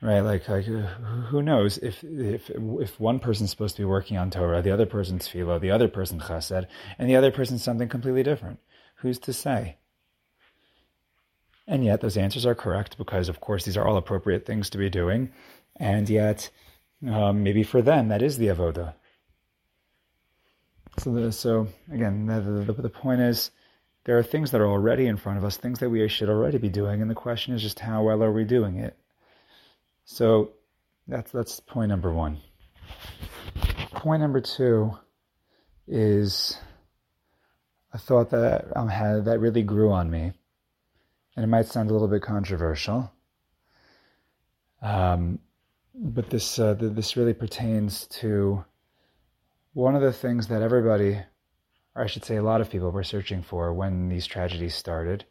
right? 0.00 0.20
Like, 0.20 0.48
like 0.48 0.64
who 0.64 1.42
knows 1.42 1.78
if 1.78 2.02
if 2.04 2.50
if 2.50 3.00
one 3.00 3.18
person's 3.18 3.50
supposed 3.50 3.76
to 3.76 3.82
be 3.82 3.86
working 3.86 4.16
on 4.16 4.30
Torah, 4.30 4.62
the 4.62 4.70
other 4.70 4.86
person's 4.86 5.28
philo, 5.28 5.58
the 5.58 5.70
other 5.70 5.88
person 5.88 6.20
chesed, 6.20 6.66
and 6.98 7.08
the 7.08 7.16
other 7.16 7.30
person's 7.30 7.62
something 7.62 7.88
completely 7.88 8.22
different. 8.22 8.60
Who's 8.96 9.18
to 9.20 9.32
say? 9.32 9.78
And 11.66 11.84
yet, 11.84 12.00
those 12.00 12.16
answers 12.16 12.46
are 12.46 12.54
correct 12.54 12.96
because, 12.96 13.28
of 13.28 13.40
course, 13.40 13.64
these 13.64 13.76
are 13.76 13.86
all 13.86 13.96
appropriate 13.96 14.46
things 14.46 14.70
to 14.70 14.78
be 14.78 14.88
doing. 14.88 15.32
And 15.74 16.08
yet, 16.08 16.48
um, 17.06 17.42
maybe 17.42 17.64
for 17.64 17.82
them, 17.82 18.08
that 18.08 18.22
is 18.22 18.38
the 18.38 18.46
avoda. 18.46 18.94
So, 20.98 21.12
the, 21.12 21.32
so 21.32 21.68
again, 21.92 22.26
the, 22.26 22.72
the, 22.72 22.82
the 22.82 22.88
point 22.88 23.20
is, 23.20 23.50
there 24.06 24.16
are 24.16 24.22
things 24.22 24.52
that 24.52 24.60
are 24.60 24.68
already 24.68 25.06
in 25.06 25.16
front 25.16 25.36
of 25.36 25.44
us, 25.44 25.56
things 25.56 25.80
that 25.80 25.90
we 25.90 26.06
should 26.08 26.28
already 26.28 26.58
be 26.58 26.68
doing, 26.68 27.02
and 27.02 27.10
the 27.10 27.14
question 27.14 27.54
is 27.54 27.60
just 27.60 27.80
how 27.80 28.04
well 28.04 28.22
are 28.22 28.32
we 28.32 28.44
doing 28.44 28.78
it? 28.78 28.96
So 30.04 30.52
that's 31.08 31.32
that's 31.32 31.58
point 31.58 31.88
number 31.88 32.12
one. 32.12 32.38
Point 33.90 34.22
number 34.22 34.40
two 34.40 34.96
is 35.88 36.56
a 37.92 37.98
thought 37.98 38.30
that 38.30 38.76
um, 38.76 38.88
had 38.88 39.24
that 39.24 39.40
really 39.40 39.64
grew 39.64 39.90
on 39.90 40.08
me, 40.08 40.32
and 41.34 41.44
it 41.44 41.48
might 41.48 41.66
sound 41.66 41.90
a 41.90 41.92
little 41.92 42.08
bit 42.08 42.22
controversial. 42.22 43.12
Um, 44.82 45.40
but 45.92 46.30
this 46.30 46.60
uh, 46.60 46.74
this 46.78 47.16
really 47.16 47.34
pertains 47.34 48.06
to 48.20 48.64
one 49.72 49.96
of 49.96 50.02
the 50.02 50.12
things 50.12 50.46
that 50.46 50.62
everybody, 50.62 51.18
or 51.96 52.04
I 52.04 52.06
should 52.06 52.24
say, 52.24 52.36
a 52.36 52.42
lot 52.42 52.60
of 52.60 52.68
people 52.70 52.90
were 52.90 53.02
searching 53.02 53.42
for 53.42 53.72
when 53.72 54.10
these 54.10 54.26
tragedies 54.26 54.74
started, 54.74 55.24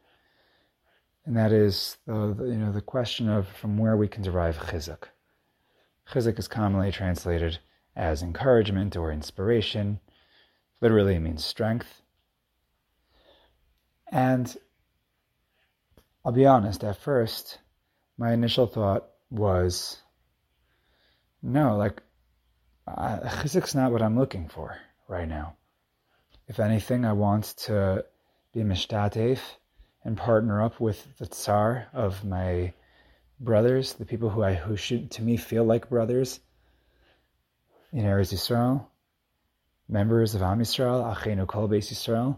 and 1.24 1.38
that 1.38 1.52
is 1.52 1.98
the, 2.08 2.36
you 2.40 2.58
know 2.58 2.72
the 2.72 2.82
question 2.82 3.30
of 3.30 3.48
from 3.48 3.78
where 3.78 3.96
we 3.96 4.08
can 4.08 4.24
derive 4.24 4.58
chizuk. 4.58 5.04
Chizuk 6.10 6.40
is 6.40 6.48
commonly 6.48 6.92
translated 6.92 7.60
as 7.96 8.24
encouragement 8.24 8.96
or 8.96 9.12
inspiration. 9.12 10.00
Literally, 10.82 11.16
it 11.16 11.20
means 11.20 11.46
strength. 11.46 12.02
And 14.12 14.56
I'll 16.24 16.32
be 16.32 16.46
honest. 16.46 16.84
At 16.84 16.98
first, 16.98 17.60
my 18.18 18.34
initial 18.34 18.68
thought 18.68 19.08
was, 19.30 20.02
no, 21.42 21.78
like 21.78 22.02
uh, 22.88 23.20
chizuk's 23.20 23.76
not 23.76 23.92
what 23.92 24.02
I'm 24.02 24.18
looking 24.18 24.48
for 24.48 24.78
right 25.08 25.28
now. 25.28 25.56
If 26.48 26.60
anything, 26.60 27.06
I 27.06 27.14
want 27.14 27.56
to 27.66 28.06
be 28.54 28.62
mishtatef 28.62 29.40
and 30.04 30.16
partner 30.16 30.62
up 30.62 30.80
with 30.80 31.18
the 31.18 31.26
tsar 31.26 31.88
of 31.92 32.24
my 32.24 32.74
brothers, 33.40 33.94
the 33.94 34.06
people 34.06 34.30
who 34.30 34.44
I 34.44 34.54
who 34.54 34.78
should 34.78 35.12
to 35.12 35.24
me 35.24 35.38
feel 35.38 35.64
like 35.64 35.90
brothers 35.90 36.40
in 37.92 38.04
Eretz 38.04 38.32
Yisrael, 38.34 38.86
members 39.90 40.36
of 40.36 40.42
Am 40.42 40.60
Yisrael, 40.60 41.16
Achenu 41.16 41.48
Kol 41.48 41.68
Beis 41.68 41.92
Yisrael, 41.92 42.38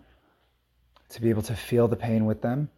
to 1.10 1.22
be 1.22 1.30
able 1.30 1.42
to 1.44 1.56
feel 1.56 1.88
the 1.88 1.96
pain 1.96 2.26
with 2.26 2.42
them. 2.42 2.70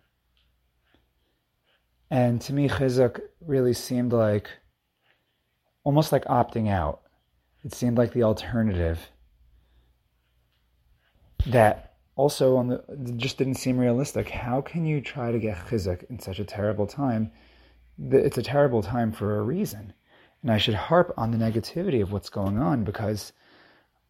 And 2.09 2.41
to 2.41 2.53
me, 2.53 2.67
Chizuk 2.67 3.19
really 3.39 3.73
seemed 3.73 4.13
like 4.13 4.49
almost 5.83 6.11
like 6.11 6.25
opting 6.25 6.69
out. 6.69 7.01
It 7.63 7.73
seemed 7.73 7.97
like 7.97 8.13
the 8.13 8.23
alternative 8.23 8.99
that 11.47 11.93
also 12.15 12.57
on 12.57 12.67
the 12.67 13.13
just 13.15 13.37
didn't 13.37 13.55
seem 13.55 13.77
realistic. 13.77 14.29
How 14.29 14.61
can 14.61 14.85
you 14.85 15.01
try 15.01 15.31
to 15.31 15.39
get 15.39 15.57
chizuk 15.67 16.03
in 16.09 16.19
such 16.19 16.39
a 16.39 16.45
terrible 16.45 16.87
time? 16.87 17.31
It's 17.97 18.37
a 18.37 18.43
terrible 18.43 18.81
time 18.81 19.11
for 19.11 19.37
a 19.37 19.41
reason, 19.41 19.93
and 20.41 20.51
I 20.51 20.57
should 20.57 20.73
harp 20.73 21.13
on 21.17 21.31
the 21.31 21.37
negativity 21.37 22.01
of 22.01 22.11
what's 22.11 22.29
going 22.29 22.57
on 22.57 22.83
because 22.83 23.33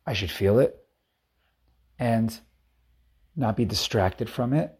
I 0.06 0.14
should 0.14 0.32
feel 0.32 0.60
it 0.60 0.84
and 2.00 2.40
not 3.36 3.56
be 3.56 3.66
distracted 3.66 4.30
from 4.30 4.54
it. 4.54 4.76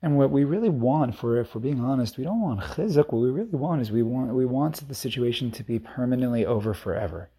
And 0.00 0.16
what 0.16 0.30
we 0.30 0.44
really 0.44 0.68
want, 0.68 1.16
for 1.16 1.40
if 1.40 1.54
we're 1.54 1.60
being 1.60 1.80
honest, 1.80 2.18
we 2.18 2.24
don't 2.24 2.40
want 2.40 2.60
chizuk. 2.60 3.12
What 3.12 3.22
we 3.22 3.30
really 3.30 3.50
want 3.50 3.80
is 3.80 3.90
we 3.90 4.02
want 4.02 4.32
we 4.34 4.44
want 4.44 4.86
the 4.86 4.94
situation 4.94 5.50
to 5.52 5.64
be 5.64 5.78
permanently 5.78 6.46
over 6.46 6.74
forever. 6.74 7.30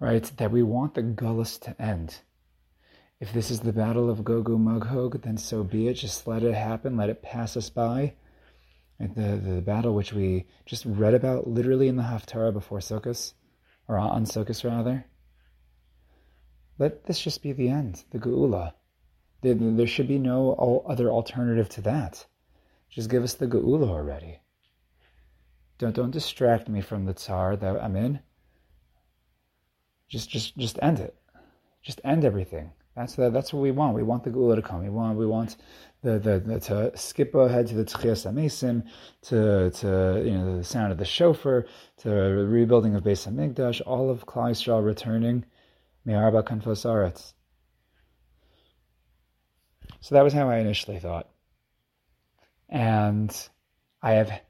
Right? 0.00 0.24
That 0.36 0.50
we 0.50 0.62
want 0.62 0.94
the 0.94 1.02
gullus 1.02 1.58
to 1.60 1.80
end 1.80 2.20
if 3.20 3.32
this 3.32 3.50
is 3.50 3.60
the 3.60 3.72
battle 3.72 4.08
of 4.08 4.24
Gog 4.24 4.48
Magog, 4.48 5.22
then 5.22 5.36
so 5.38 5.64
be 5.64 5.88
it. 5.88 5.94
Just 5.94 6.26
let 6.26 6.44
it 6.44 6.54
happen. 6.54 6.96
Let 6.96 7.10
it 7.10 7.22
pass 7.22 7.56
us 7.56 7.68
by. 7.68 8.14
The, 9.00 9.36
the 9.36 9.60
battle 9.60 9.94
which 9.94 10.12
we 10.12 10.46
just 10.66 10.84
read 10.84 11.14
about 11.14 11.48
literally 11.48 11.88
in 11.88 11.96
the 11.96 12.02
Haftarah 12.02 12.52
before 12.52 12.78
Sukkot, 12.78 13.32
or 13.86 13.98
on 13.98 14.24
Sukkot 14.24 14.64
rather. 14.64 15.04
Let 16.78 17.06
this 17.06 17.20
just 17.20 17.42
be 17.42 17.52
the 17.52 17.68
end, 17.68 18.04
the 18.10 18.18
Geula. 18.18 18.72
There, 19.40 19.54
there 19.54 19.86
should 19.86 20.08
be 20.08 20.18
no 20.18 20.84
other 20.88 21.10
alternative 21.10 21.68
to 21.70 21.80
that. 21.82 22.26
Just 22.88 23.10
give 23.10 23.22
us 23.22 23.34
the 23.34 23.46
Geula 23.46 23.88
already. 23.88 24.38
Don't 25.78 25.94
don't 25.94 26.10
distract 26.10 26.68
me 26.68 26.80
from 26.80 27.04
the 27.04 27.14
tsar 27.14 27.56
that 27.56 27.82
I'm 27.82 27.94
in. 27.96 28.20
Just 30.08 30.30
just 30.30 30.56
just 30.56 30.78
end 30.82 31.00
it. 31.00 31.14
Just 31.82 32.00
end 32.04 32.24
everything. 32.24 32.72
That's 32.98 33.14
the, 33.14 33.30
that's 33.30 33.52
what 33.52 33.60
we 33.60 33.70
want. 33.70 33.94
We 33.94 34.02
want 34.02 34.24
the 34.24 34.30
gula 34.30 34.56
to 34.56 34.62
come. 34.62 34.82
We 34.82 34.90
want 34.90 35.16
we 35.16 35.26
want 35.26 35.56
the, 36.02 36.18
the, 36.18 36.40
the 36.40 36.60
to 36.60 36.96
skip 36.96 37.32
ahead 37.32 37.68
to 37.68 37.74
the 37.76 37.84
Tchias 37.84 38.26
Amesim, 38.26 38.88
to 39.22 39.70
to 39.70 40.22
you 40.24 40.36
know 40.36 40.56
the 40.56 40.64
sound 40.64 40.90
of 40.90 40.98
the 40.98 41.04
shofar, 41.04 41.66
to 41.98 42.08
the 42.08 42.46
rebuilding 42.46 42.96
of 42.96 43.04
Beis 43.04 43.28
Hamikdash, 43.28 43.80
all 43.86 44.10
of 44.10 44.26
Klal 44.26 44.50
Yisrael 44.50 44.84
returning, 44.84 45.44
Me'arba 46.04 46.42
Kanfos. 46.42 47.32
So 50.00 50.14
that 50.14 50.24
was 50.24 50.32
how 50.32 50.48
I 50.48 50.58
initially 50.58 50.98
thought, 50.98 51.28
and 52.68 53.30
I 54.02 54.12
have 54.12 54.40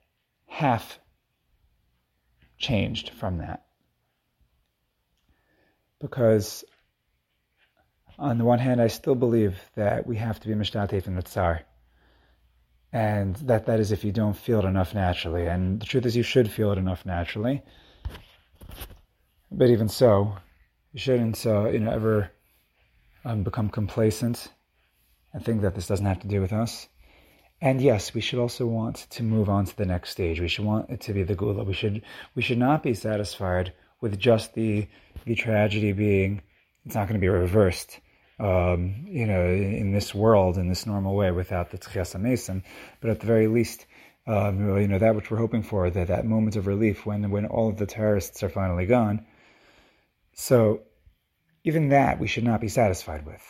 half 0.46 0.98
changed 2.56 3.10
from 3.10 3.38
that 3.38 3.67
because 6.00 6.64
on 8.18 8.38
the 8.38 8.44
one 8.44 8.58
hand, 8.58 8.80
I 8.80 8.88
still 8.88 9.14
believe 9.14 9.60
that 9.76 10.06
we 10.06 10.16
have 10.16 10.40
to 10.40 10.48
be 10.48 10.54
mishtatef 10.54 11.06
in 11.06 11.14
the 11.14 11.22
tsar. 11.22 11.62
And 12.92 13.36
that, 13.36 13.66
that 13.66 13.80
is 13.80 13.92
if 13.92 14.02
you 14.04 14.12
don't 14.12 14.36
feel 14.36 14.60
it 14.60 14.64
enough 14.64 14.94
naturally. 14.94 15.46
And 15.46 15.80
the 15.80 15.86
truth 15.86 16.06
is, 16.06 16.16
you 16.16 16.22
should 16.22 16.50
feel 16.50 16.72
it 16.72 16.78
enough 16.78 17.04
naturally. 17.04 17.62
But 19.50 19.70
even 19.70 19.88
so, 19.88 20.36
you 20.92 21.00
shouldn't 21.00 21.46
uh, 21.46 21.68
you 21.68 21.80
know, 21.80 21.90
ever 21.90 22.30
um, 23.24 23.42
become 23.42 23.68
complacent 23.68 24.48
and 25.32 25.44
think 25.44 25.62
that 25.62 25.74
this 25.74 25.86
doesn't 25.86 26.06
have 26.06 26.20
to 26.20 26.28
do 26.28 26.40
with 26.40 26.52
us. 26.52 26.88
And 27.60 27.80
yes, 27.80 28.14
we 28.14 28.20
should 28.20 28.38
also 28.38 28.66
want 28.66 29.06
to 29.10 29.22
move 29.22 29.48
on 29.48 29.64
to 29.66 29.76
the 29.76 29.86
next 29.86 30.10
stage. 30.10 30.40
We 30.40 30.48
should 30.48 30.64
want 30.64 30.90
it 30.90 31.00
to 31.02 31.12
be 31.12 31.24
the 31.24 31.34
gula. 31.34 31.64
We 31.64 31.72
should 31.72 32.02
we 32.34 32.42
should 32.42 32.58
not 32.58 32.82
be 32.84 32.94
satisfied 32.94 33.72
with 34.00 34.18
just 34.18 34.54
the 34.54 34.88
the 35.24 35.34
tragedy 35.34 35.92
being 35.92 36.42
it's 36.84 36.94
not 36.94 37.08
going 37.08 37.20
to 37.20 37.24
be 37.24 37.28
reversed 37.28 38.00
um, 38.40 39.04
you 39.06 39.26
know, 39.26 39.44
in 39.46 39.92
this 39.92 40.14
world, 40.14 40.58
in 40.58 40.68
this 40.68 40.86
normal 40.86 41.14
way, 41.14 41.30
without 41.30 41.70
the 41.70 41.78
Tchias 41.78 42.18
Mason. 42.18 42.62
But 43.00 43.10
at 43.10 43.20
the 43.20 43.26
very 43.26 43.48
least, 43.48 43.86
um, 44.26 44.78
you 44.78 44.88
know, 44.88 44.98
that 44.98 45.14
which 45.14 45.30
we're 45.30 45.38
hoping 45.38 45.62
for, 45.62 45.90
that, 45.90 46.08
that 46.08 46.24
moment 46.24 46.56
of 46.56 46.66
relief 46.66 47.04
when, 47.04 47.30
when 47.30 47.46
all 47.46 47.68
of 47.68 47.76
the 47.76 47.86
terrorists 47.86 48.42
are 48.42 48.48
finally 48.48 48.86
gone. 48.86 49.26
So, 50.34 50.82
even 51.64 51.88
that 51.88 52.20
we 52.20 52.28
should 52.28 52.44
not 52.44 52.60
be 52.60 52.68
satisfied 52.68 53.26
with. 53.26 53.42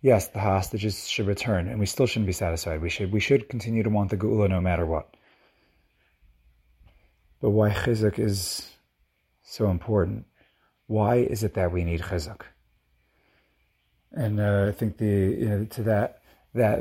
Yes, 0.00 0.28
the 0.28 0.40
hostages 0.40 1.06
should 1.06 1.26
return, 1.26 1.68
and 1.68 1.78
we 1.78 1.86
still 1.86 2.06
shouldn't 2.06 2.26
be 2.26 2.32
satisfied. 2.32 2.80
We 2.80 2.88
should 2.88 3.12
we 3.12 3.20
should 3.20 3.48
continue 3.48 3.84
to 3.84 3.90
want 3.90 4.10
the 4.10 4.16
geula 4.16 4.48
no 4.48 4.60
matter 4.60 4.84
what. 4.84 5.14
But 7.42 7.50
why 7.50 7.68
chizuk 7.70 8.18
is 8.18 8.70
so 9.42 9.68
important? 9.68 10.24
Why 10.86 11.16
is 11.16 11.42
it 11.42 11.52
that 11.54 11.72
we 11.72 11.84
need 11.84 12.00
chizuk? 12.00 12.42
and 14.14 14.40
uh, 14.40 14.66
I 14.68 14.72
think 14.72 14.98
the 14.98 15.06
you 15.06 15.48
know, 15.48 15.64
to 15.64 15.82
that 15.84 16.20
that 16.54 16.76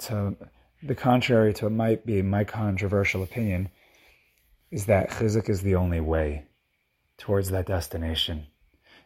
to 0.00 0.36
the 0.82 0.94
contrary 0.94 1.52
to 1.54 1.64
what 1.64 1.72
might 1.72 2.06
be 2.06 2.22
my 2.22 2.44
controversial 2.44 3.22
opinion 3.22 3.68
is 4.70 4.86
that 4.86 5.10
chizuk 5.10 5.48
is 5.48 5.62
the 5.62 5.74
only 5.74 6.00
way 6.00 6.44
towards 7.16 7.50
that 7.50 7.66
destination, 7.66 8.46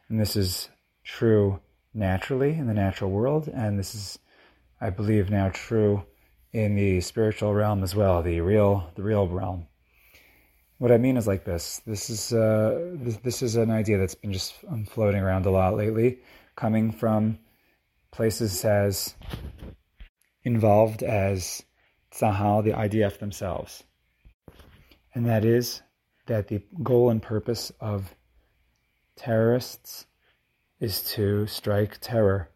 and 0.09 0.21
this 0.21 0.37
is 0.37 0.69
true 1.03 1.61
naturally 1.95 2.53
in 2.53 2.67
the 2.67 2.75
natural 2.75 3.11
world, 3.11 3.49
and 3.49 3.79
this 3.79 3.95
is, 3.95 4.19
I 4.81 4.91
believe, 4.91 5.31
now 5.31 5.51
true 5.51 6.05
in 6.53 6.75
the 6.75 7.01
spiritual 7.01 7.55
realm 7.55 7.83
as 7.83 7.95
well, 7.95 8.23
the 8.23 8.41
real 8.41 8.91
the 8.97 9.03
real 9.03 9.27
realm. 9.27 9.67
What 10.83 10.91
I 10.91 10.99
mean 10.99 11.17
is 11.17 11.29
like 11.29 11.45
this. 11.45 11.81
This 11.87 12.11
is 12.11 12.33
uh, 12.33 12.95
this, 12.95 13.17
this 13.19 13.41
is 13.41 13.55
an 13.55 13.71
idea 13.71 13.99
that's 13.99 14.17
been 14.17 14.33
just 14.33 14.53
floating 14.89 15.23
around 15.23 15.47
a 15.47 15.51
lot 15.53 15.77
lately, 15.77 16.19
coming 16.57 16.91
from 16.91 17.39
places 18.11 18.65
as 18.65 19.15
involved 20.43 21.05
as 21.05 21.63
Tzahal, 22.13 22.65
the 22.65 22.73
IDF 22.73 23.21
themselves. 23.21 23.85
and 25.15 25.25
that 25.25 25.45
is 25.45 25.83
that 26.27 26.49
the 26.49 26.61
goal 26.83 27.11
and 27.11 27.23
purpose 27.23 27.71
of 27.79 28.17
terrorists 29.15 30.07
is 30.81 31.05
to 31.13 31.47
strike 31.47 31.99
terror, 32.01 32.51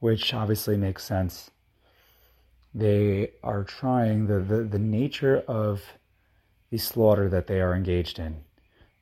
which 0.00 0.32
obviously 0.32 0.78
makes 0.78 1.04
sense. 1.04 1.50
They 2.74 3.32
are 3.42 3.64
trying, 3.64 4.28
the, 4.28 4.40
the, 4.40 4.62
the 4.62 4.78
nature 4.78 5.44
of 5.46 5.82
the 6.70 6.78
slaughter 6.78 7.28
that 7.28 7.46
they 7.46 7.60
are 7.60 7.74
engaged 7.74 8.18
in, 8.18 8.36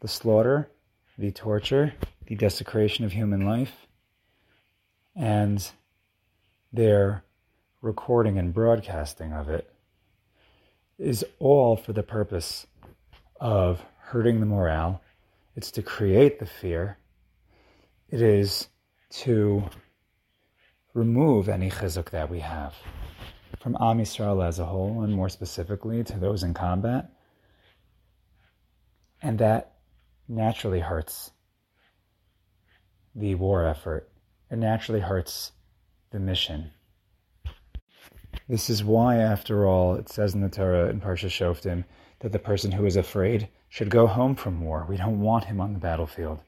the 0.00 0.08
slaughter, 0.08 0.70
the 1.16 1.30
torture, 1.30 1.94
the 2.26 2.34
desecration 2.34 3.04
of 3.04 3.12
human 3.12 3.46
life, 3.46 3.86
and 5.16 5.70
their 6.72 7.24
recording 7.80 8.38
and 8.38 8.52
broadcasting 8.52 9.32
of 9.32 9.48
it 9.48 9.72
is 10.98 11.24
all 11.38 11.76
for 11.76 11.92
the 11.92 12.02
purpose 12.02 12.66
of 13.40 13.84
hurting 13.98 14.40
the 14.40 14.46
morale. 14.46 15.00
It's 15.56 15.70
to 15.72 15.82
create 15.82 16.38
the 16.38 16.46
fear. 16.46 16.98
It 18.10 18.20
is 18.20 18.68
to 19.10 19.64
remove 20.92 21.48
any 21.48 21.70
chizuk 21.70 22.10
that 22.10 22.30
we 22.30 22.40
have 22.40 22.74
from 23.60 23.76
Am 23.80 23.98
Yisrael 23.98 24.46
as 24.46 24.58
a 24.58 24.64
whole, 24.64 25.02
and 25.02 25.14
more 25.14 25.28
specifically 25.28 26.04
to 26.04 26.18
those 26.18 26.42
in 26.42 26.54
combat. 26.54 27.10
And 29.24 29.38
that 29.38 29.72
naturally 30.28 30.80
hurts 30.80 31.30
the 33.14 33.34
war 33.36 33.64
effort. 33.64 34.10
It 34.50 34.58
naturally 34.58 35.00
hurts 35.00 35.52
the 36.10 36.20
mission. 36.20 36.72
This 38.46 38.68
is 38.68 38.84
why, 38.84 39.16
after 39.16 39.66
all, 39.66 39.94
it 39.94 40.10
says 40.10 40.34
in 40.34 40.42
the 40.42 40.50
Torah 40.50 40.90
in 40.90 41.00
Parsha 41.00 41.30
Shoftim 41.30 41.84
that 42.18 42.32
the 42.32 42.38
person 42.38 42.70
who 42.70 42.84
is 42.84 42.96
afraid 42.96 43.48
should 43.70 43.88
go 43.88 44.06
home 44.06 44.34
from 44.34 44.60
war. 44.60 44.84
We 44.86 44.98
don't 44.98 45.22
want 45.22 45.44
him 45.44 45.58
on 45.58 45.72
the 45.72 45.78
battlefield. 45.78 46.40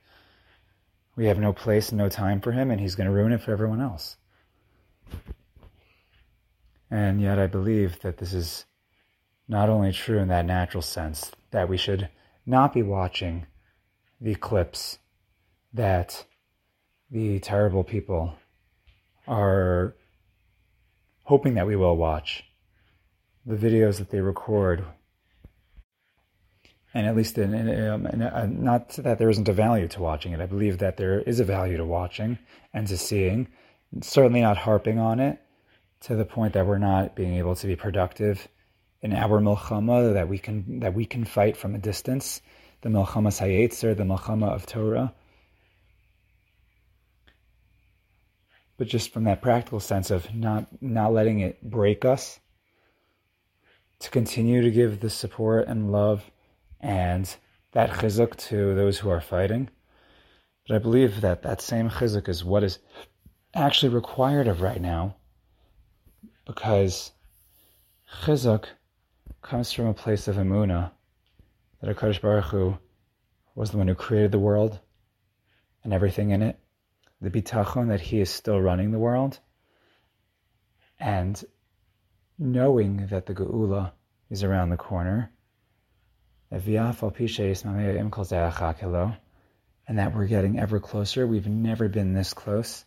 We 1.16 1.24
have 1.26 1.38
no 1.38 1.54
place 1.54 1.88
and 1.88 1.96
no 1.96 2.10
time 2.10 2.42
for 2.42 2.52
him, 2.52 2.70
and 2.70 2.78
he's 2.78 2.94
going 2.94 3.06
to 3.06 3.12
ruin 3.12 3.32
it 3.32 3.40
for 3.40 3.52
everyone 3.52 3.80
else. 3.80 4.18
And 6.90 7.22
yet, 7.22 7.38
I 7.38 7.46
believe 7.46 8.00
that 8.00 8.18
this 8.18 8.34
is 8.34 8.66
not 9.48 9.70
only 9.70 9.92
true 9.92 10.18
in 10.18 10.28
that 10.28 10.44
natural 10.44 10.82
sense, 10.82 11.32
that 11.52 11.70
we 11.70 11.78
should 11.78 12.10
not 12.46 12.72
be 12.72 12.82
watching 12.82 13.46
the 14.20 14.36
clips 14.36 14.98
that 15.72 16.24
the 17.10 17.38
terrible 17.40 17.84
people 17.84 18.34
are 19.26 19.94
hoping 21.24 21.54
that 21.54 21.66
we 21.66 21.76
will 21.76 21.96
watch 21.96 22.44
the 23.44 23.56
videos 23.56 23.98
that 23.98 24.10
they 24.10 24.20
record. 24.20 24.84
And 26.94 27.06
at 27.06 27.14
least, 27.14 27.36
in, 27.36 27.52
in, 27.52 27.88
um, 27.88 28.06
in, 28.06 28.22
uh, 28.22 28.46
not 28.50 28.90
that 28.90 29.18
there 29.18 29.28
isn't 29.28 29.48
a 29.48 29.52
value 29.52 29.86
to 29.88 30.00
watching 30.00 30.32
it. 30.32 30.40
I 30.40 30.46
believe 30.46 30.78
that 30.78 30.96
there 30.96 31.20
is 31.20 31.40
a 31.40 31.44
value 31.44 31.76
to 31.76 31.84
watching 31.84 32.38
and 32.72 32.86
to 32.86 32.96
seeing. 32.96 33.48
Certainly 34.00 34.40
not 34.40 34.56
harping 34.56 34.98
on 34.98 35.20
it 35.20 35.38
to 36.00 36.16
the 36.16 36.24
point 36.24 36.54
that 36.54 36.66
we're 36.66 36.78
not 36.78 37.14
being 37.14 37.34
able 37.34 37.54
to 37.56 37.66
be 37.66 37.76
productive 37.76 38.48
in 39.02 39.12
our 39.12 39.40
milchama 39.40 40.14
that 40.14 40.28
we 40.28 40.38
can 40.38 40.80
that 40.80 40.94
we 40.94 41.04
can 41.04 41.24
fight 41.24 41.56
from 41.56 41.74
a 41.74 41.78
distance. 41.78 42.40
The 42.82 42.88
milchama 42.88 43.30
sayetzer, 43.30 43.96
the 43.96 44.04
milchama 44.04 44.48
of 44.48 44.66
Torah. 44.66 45.14
but 48.76 48.88
just 48.88 49.12
from 49.12 49.24
that 49.24 49.42
practical 49.42 49.80
sense 49.80 50.10
of 50.10 50.34
not 50.34 50.66
not 50.82 51.12
letting 51.12 51.40
it 51.40 51.62
break 51.62 52.04
us 52.04 52.38
to 53.98 54.10
continue 54.10 54.62
to 54.62 54.70
give 54.70 55.00
the 55.00 55.10
support 55.10 55.66
and 55.68 55.90
love 55.90 56.30
and 56.80 57.36
that 57.72 57.90
chizuk 57.90 58.36
to 58.36 58.74
those 58.74 58.98
who 58.98 59.08
are 59.08 59.20
fighting. 59.20 59.68
But 60.68 60.76
I 60.76 60.78
believe 60.78 61.22
that 61.22 61.42
that 61.42 61.62
same 61.62 61.88
chizuk 61.88 62.28
is 62.28 62.44
what 62.44 62.64
is 62.64 62.78
actually 63.54 63.94
required 63.94 64.48
of 64.48 64.60
right 64.60 64.80
now 64.80 65.16
because 66.44 67.12
chizuk 68.22 68.66
comes 69.42 69.72
from 69.72 69.86
a 69.86 69.94
place 69.94 70.28
of 70.28 70.36
emuna 70.36 70.90
that 71.80 71.96
HaKadosh 71.96 72.20
Baruch 72.20 72.44
Hu 72.46 72.78
was 73.54 73.70
the 73.70 73.78
one 73.78 73.88
who 73.88 73.94
created 73.94 74.32
the 74.32 74.38
world 74.38 74.78
and 75.84 75.92
everything 75.92 76.30
in 76.30 76.42
it 76.42 76.58
the 77.20 77.30
bitachon 77.30 77.88
that 77.88 78.00
he 78.00 78.20
is 78.20 78.30
still 78.30 78.60
running 78.60 78.90
the 78.90 78.98
world, 78.98 79.38
and 80.98 81.42
knowing 82.38 83.06
that 83.06 83.26
the 83.26 83.34
geula 83.34 83.92
is 84.30 84.42
around 84.42 84.70
the 84.70 84.76
corner, 84.76 85.32
and 86.50 86.62
that 89.98 90.14
we're 90.14 90.26
getting 90.26 90.58
ever 90.58 90.80
closer. 90.80 91.26
We've 91.26 91.48
never 91.48 91.88
been 91.88 92.12
this 92.12 92.34
close. 92.34 92.84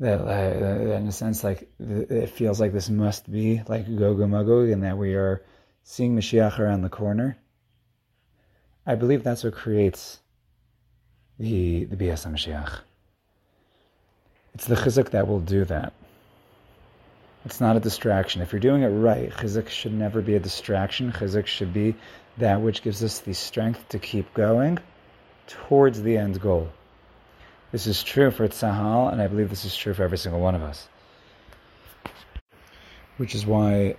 That, 0.00 0.20
uh, 0.22 0.96
in 0.96 1.06
a 1.06 1.12
sense, 1.12 1.44
like 1.44 1.70
it 1.78 2.30
feels 2.30 2.58
like 2.58 2.72
this 2.72 2.88
must 2.88 3.30
be 3.30 3.62
like 3.68 3.84
Gog 3.96 4.20
and 4.20 4.32
Magog, 4.32 4.70
and 4.70 4.82
that 4.82 4.96
we 4.96 5.14
are 5.14 5.44
seeing 5.84 6.16
Mashiach 6.16 6.58
around 6.58 6.80
the 6.80 6.88
corner. 6.88 7.36
I 8.86 8.94
believe 8.94 9.22
that's 9.22 9.44
what 9.44 9.52
creates 9.52 10.20
the, 11.38 11.84
the 11.84 11.96
Bias 11.96 12.24
HaMashiach. 12.24 12.80
It's 14.54 14.66
the 14.66 14.74
chizuk 14.74 15.10
that 15.10 15.28
will 15.28 15.40
do 15.40 15.66
that. 15.66 15.92
It's 17.44 17.60
not 17.60 17.76
a 17.76 17.80
distraction. 17.80 18.40
If 18.40 18.52
you're 18.52 18.60
doing 18.60 18.82
it 18.82 18.88
right, 18.88 19.30
chizuk 19.30 19.68
should 19.68 19.92
never 19.92 20.22
be 20.22 20.34
a 20.34 20.40
distraction. 20.40 21.12
Chizuk 21.12 21.46
should 21.46 21.74
be 21.74 21.94
that 22.38 22.62
which 22.62 22.82
gives 22.82 23.04
us 23.04 23.18
the 23.18 23.34
strength 23.34 23.86
to 23.90 23.98
keep 23.98 24.32
going 24.32 24.78
towards 25.46 26.02
the 26.02 26.16
end 26.16 26.40
goal. 26.40 26.70
This 27.72 27.86
is 27.86 28.02
true 28.02 28.32
for 28.32 28.48
Tzahal, 28.48 29.12
and 29.12 29.22
I 29.22 29.28
believe 29.28 29.48
this 29.48 29.64
is 29.64 29.76
true 29.76 29.94
for 29.94 30.02
every 30.02 30.18
single 30.18 30.40
one 30.40 30.56
of 30.56 30.62
us. 30.62 30.88
Which 33.16 33.34
is 33.34 33.46
why 33.46 33.96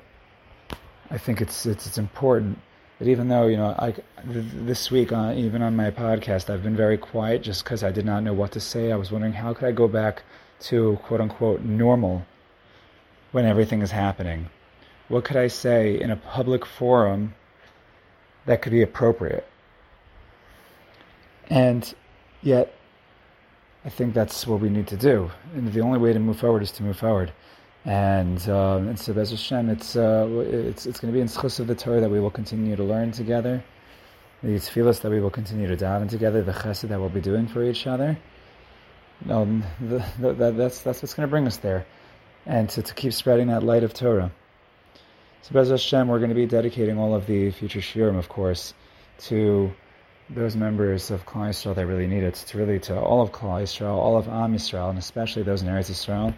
I 1.10 1.18
think 1.18 1.42
it's 1.42 1.66
it's, 1.66 1.88
it's 1.88 1.98
important 1.98 2.60
that 3.00 3.08
even 3.08 3.30
though, 3.30 3.48
you 3.48 3.58
know, 3.58 3.74
I, 3.80 3.96
this 4.26 4.92
week, 4.92 5.14
uh, 5.14 5.34
even 5.36 5.62
on 5.62 5.76
my 5.76 5.90
podcast, 5.90 6.50
I've 6.50 6.64
been 6.64 6.76
very 6.76 6.98
quiet 6.98 7.44
just 7.44 7.64
because 7.64 7.82
I 7.84 7.92
did 7.92 8.06
not 8.06 8.24
know 8.24 8.34
what 8.34 8.52
to 8.54 8.60
say. 8.60 8.92
I 8.92 8.98
was 8.98 9.12
wondering 9.12 9.34
how 9.34 9.54
could 9.54 9.68
I 9.68 9.72
go 9.72 9.88
back 9.88 10.24
to 10.62 11.00
quote 11.04 11.22
unquote 11.22 11.62
normal 11.62 12.26
when 13.32 13.46
everything 13.46 13.82
is 13.82 13.92
happening? 13.92 14.50
What 15.08 15.24
could 15.24 15.38
I 15.38 15.48
say 15.48 16.00
in 16.00 16.12
a 16.12 16.18
public 16.18 16.66
forum 16.66 17.36
that 18.46 18.62
could 18.62 18.72
be 18.72 18.82
appropriate? 18.82 19.48
And 21.50 21.94
yet, 22.42 22.74
I 23.84 23.90
think 23.90 24.14
that's 24.14 24.46
what 24.46 24.60
we 24.60 24.70
need 24.70 24.88
to 24.88 24.98
do. 24.98 25.32
And 25.56 25.72
the 25.74 25.82
only 25.82 25.98
way 25.98 26.14
to 26.14 26.20
move 26.20 26.40
forward 26.40 26.62
is 26.62 26.72
to 26.74 26.84
move 26.84 26.98
forward. 26.98 27.32
And 27.84 28.48
um, 28.48 28.90
and 28.90 29.00
so 29.00 29.12
Bez 29.12 29.32
Hashem, 29.32 29.70
it's 29.70 29.96
uh, 29.96 30.28
it's 30.46 30.86
it's 30.86 31.00
going 31.00 31.12
to 31.12 31.18
be 31.18 31.22
in 31.22 31.28
schus 31.28 31.60
of 31.60 31.66
the 31.66 31.74
Torah 31.74 32.00
that 32.02 32.12
we 32.12 32.20
will 32.20 32.30
continue 32.30 32.76
to 32.76 32.84
learn 32.84 33.12
together. 33.12 33.64
The 34.44 34.56
tefillas 34.56 35.02
that 35.02 35.12
we 35.12 35.20
will 35.20 35.32
continue 35.32 35.68
to 35.68 35.76
daven 35.76 36.10
together, 36.10 36.44
the 36.44 36.52
chesed 36.52 36.90
that 36.90 37.00
we'll 37.00 37.10
be 37.10 37.22
doing 37.22 37.48
for 37.48 37.64
each 37.64 37.88
other. 37.88 38.18
Um, 39.30 39.64
the, 39.80 40.04
the, 40.20 40.52
that's 40.52 40.82
that's 40.82 41.02
what's 41.02 41.16
going 41.16 41.28
to 41.28 41.32
bring 41.32 41.48
us 41.48 41.58
there, 41.58 41.86
and 42.46 42.70
to, 42.70 42.84
to 42.84 42.94
keep 42.94 43.14
spreading 43.14 43.48
that 43.48 43.64
light 43.64 43.84
of 43.84 43.94
Torah. 43.96 44.32
So 45.42 45.54
Bez 45.54 45.70
Hashem, 45.70 46.08
we're 46.08 46.20
going 46.20 46.30
to 46.30 46.36
be 46.36 46.46
dedicating 46.46 47.00
all 47.00 47.16
of 47.16 47.26
the 47.26 47.50
future 47.50 47.80
Shirim, 47.80 48.18
of 48.18 48.30
course, 48.30 48.76
to 49.22 49.72
those 50.34 50.56
members 50.56 51.12
of 51.12 51.26
Klal 51.26 51.50
Yisrael 51.50 51.76
that 51.76 51.86
really 51.86 52.08
need 52.08 52.24
it. 52.24 52.36
To 52.36 52.58
really 52.58 52.80
to 52.80 53.00
all 53.00 53.22
of 53.22 53.32
Klal 53.32 53.62
Yisrael, 53.62 53.96
all 53.96 54.18
of 54.18 54.28
Am 54.28 54.54
Yisrael, 54.54 54.90
and 54.90 54.98
especially 54.98 55.44
those 55.44 55.62
in 55.62 55.68
Eretz 55.68 55.92
Yisrael. 55.92 56.34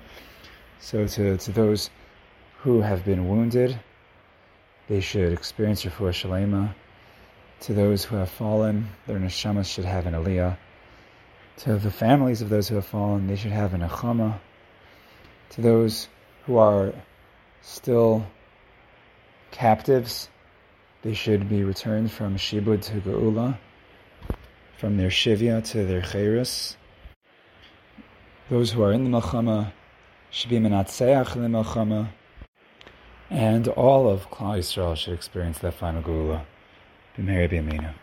So 0.80 1.08
to, 1.08 1.38
to 1.38 1.52
those 1.52 1.90
who 2.60 2.82
have 2.82 3.06
been 3.06 3.28
wounded, 3.28 3.80
they 4.88 5.00
should 5.00 5.32
experience 5.32 5.84
refuah 5.84 6.10
shalema. 6.10 6.74
To 7.62 7.74
those 7.74 8.04
who 8.04 8.16
have 8.16 8.30
fallen, 8.30 8.90
their 9.08 9.20
neshamas 9.20 9.72
should 9.72 9.86
have 9.86 10.08
an 10.08 10.14
aliyah. 10.14 10.58
To 11.58 11.78
the 11.78 11.92
families 11.92 12.42
of 12.42 12.50
those 12.50 12.68
who 12.68 12.76
have 12.76 12.86
fallen, 12.86 13.28
they 13.28 13.36
should 13.36 13.52
have 13.52 13.74
an 13.74 13.82
achama. 13.82 14.40
To 15.52 15.62
those 15.62 16.08
who 16.46 16.58
are 16.58 16.94
still 17.62 18.26
captives, 19.52 20.30
they 21.04 21.14
should 21.14 21.48
be 21.48 21.64
returned 21.64 22.12
from 22.12 22.38
shibud 22.38 22.82
to 22.84 22.94
geula, 23.02 23.58
from 24.84 24.98
their 24.98 25.08
shivya 25.08 25.63
to 25.63 25.86
their 25.86 26.02
chayrus. 26.02 26.76
Those 28.50 28.74
who 28.74 28.84
are 28.84 28.91
in 28.91 29.10
the 29.10 29.17
malchama 29.17 29.72
should 30.30 30.50
be 30.50 30.58
menatzeach 30.58 31.38
l'melchama, 31.38 32.10
and 33.30 33.69
all 33.69 34.10
of 34.10 34.30
Klal 34.30 34.58
Yisrael 34.58 34.98
should 34.98 35.13
experience 35.13 35.60
that 35.60 35.76
final 35.76 36.02
geula. 36.02 36.43
B'meir 37.17 37.50
b'yamina. 37.50 37.93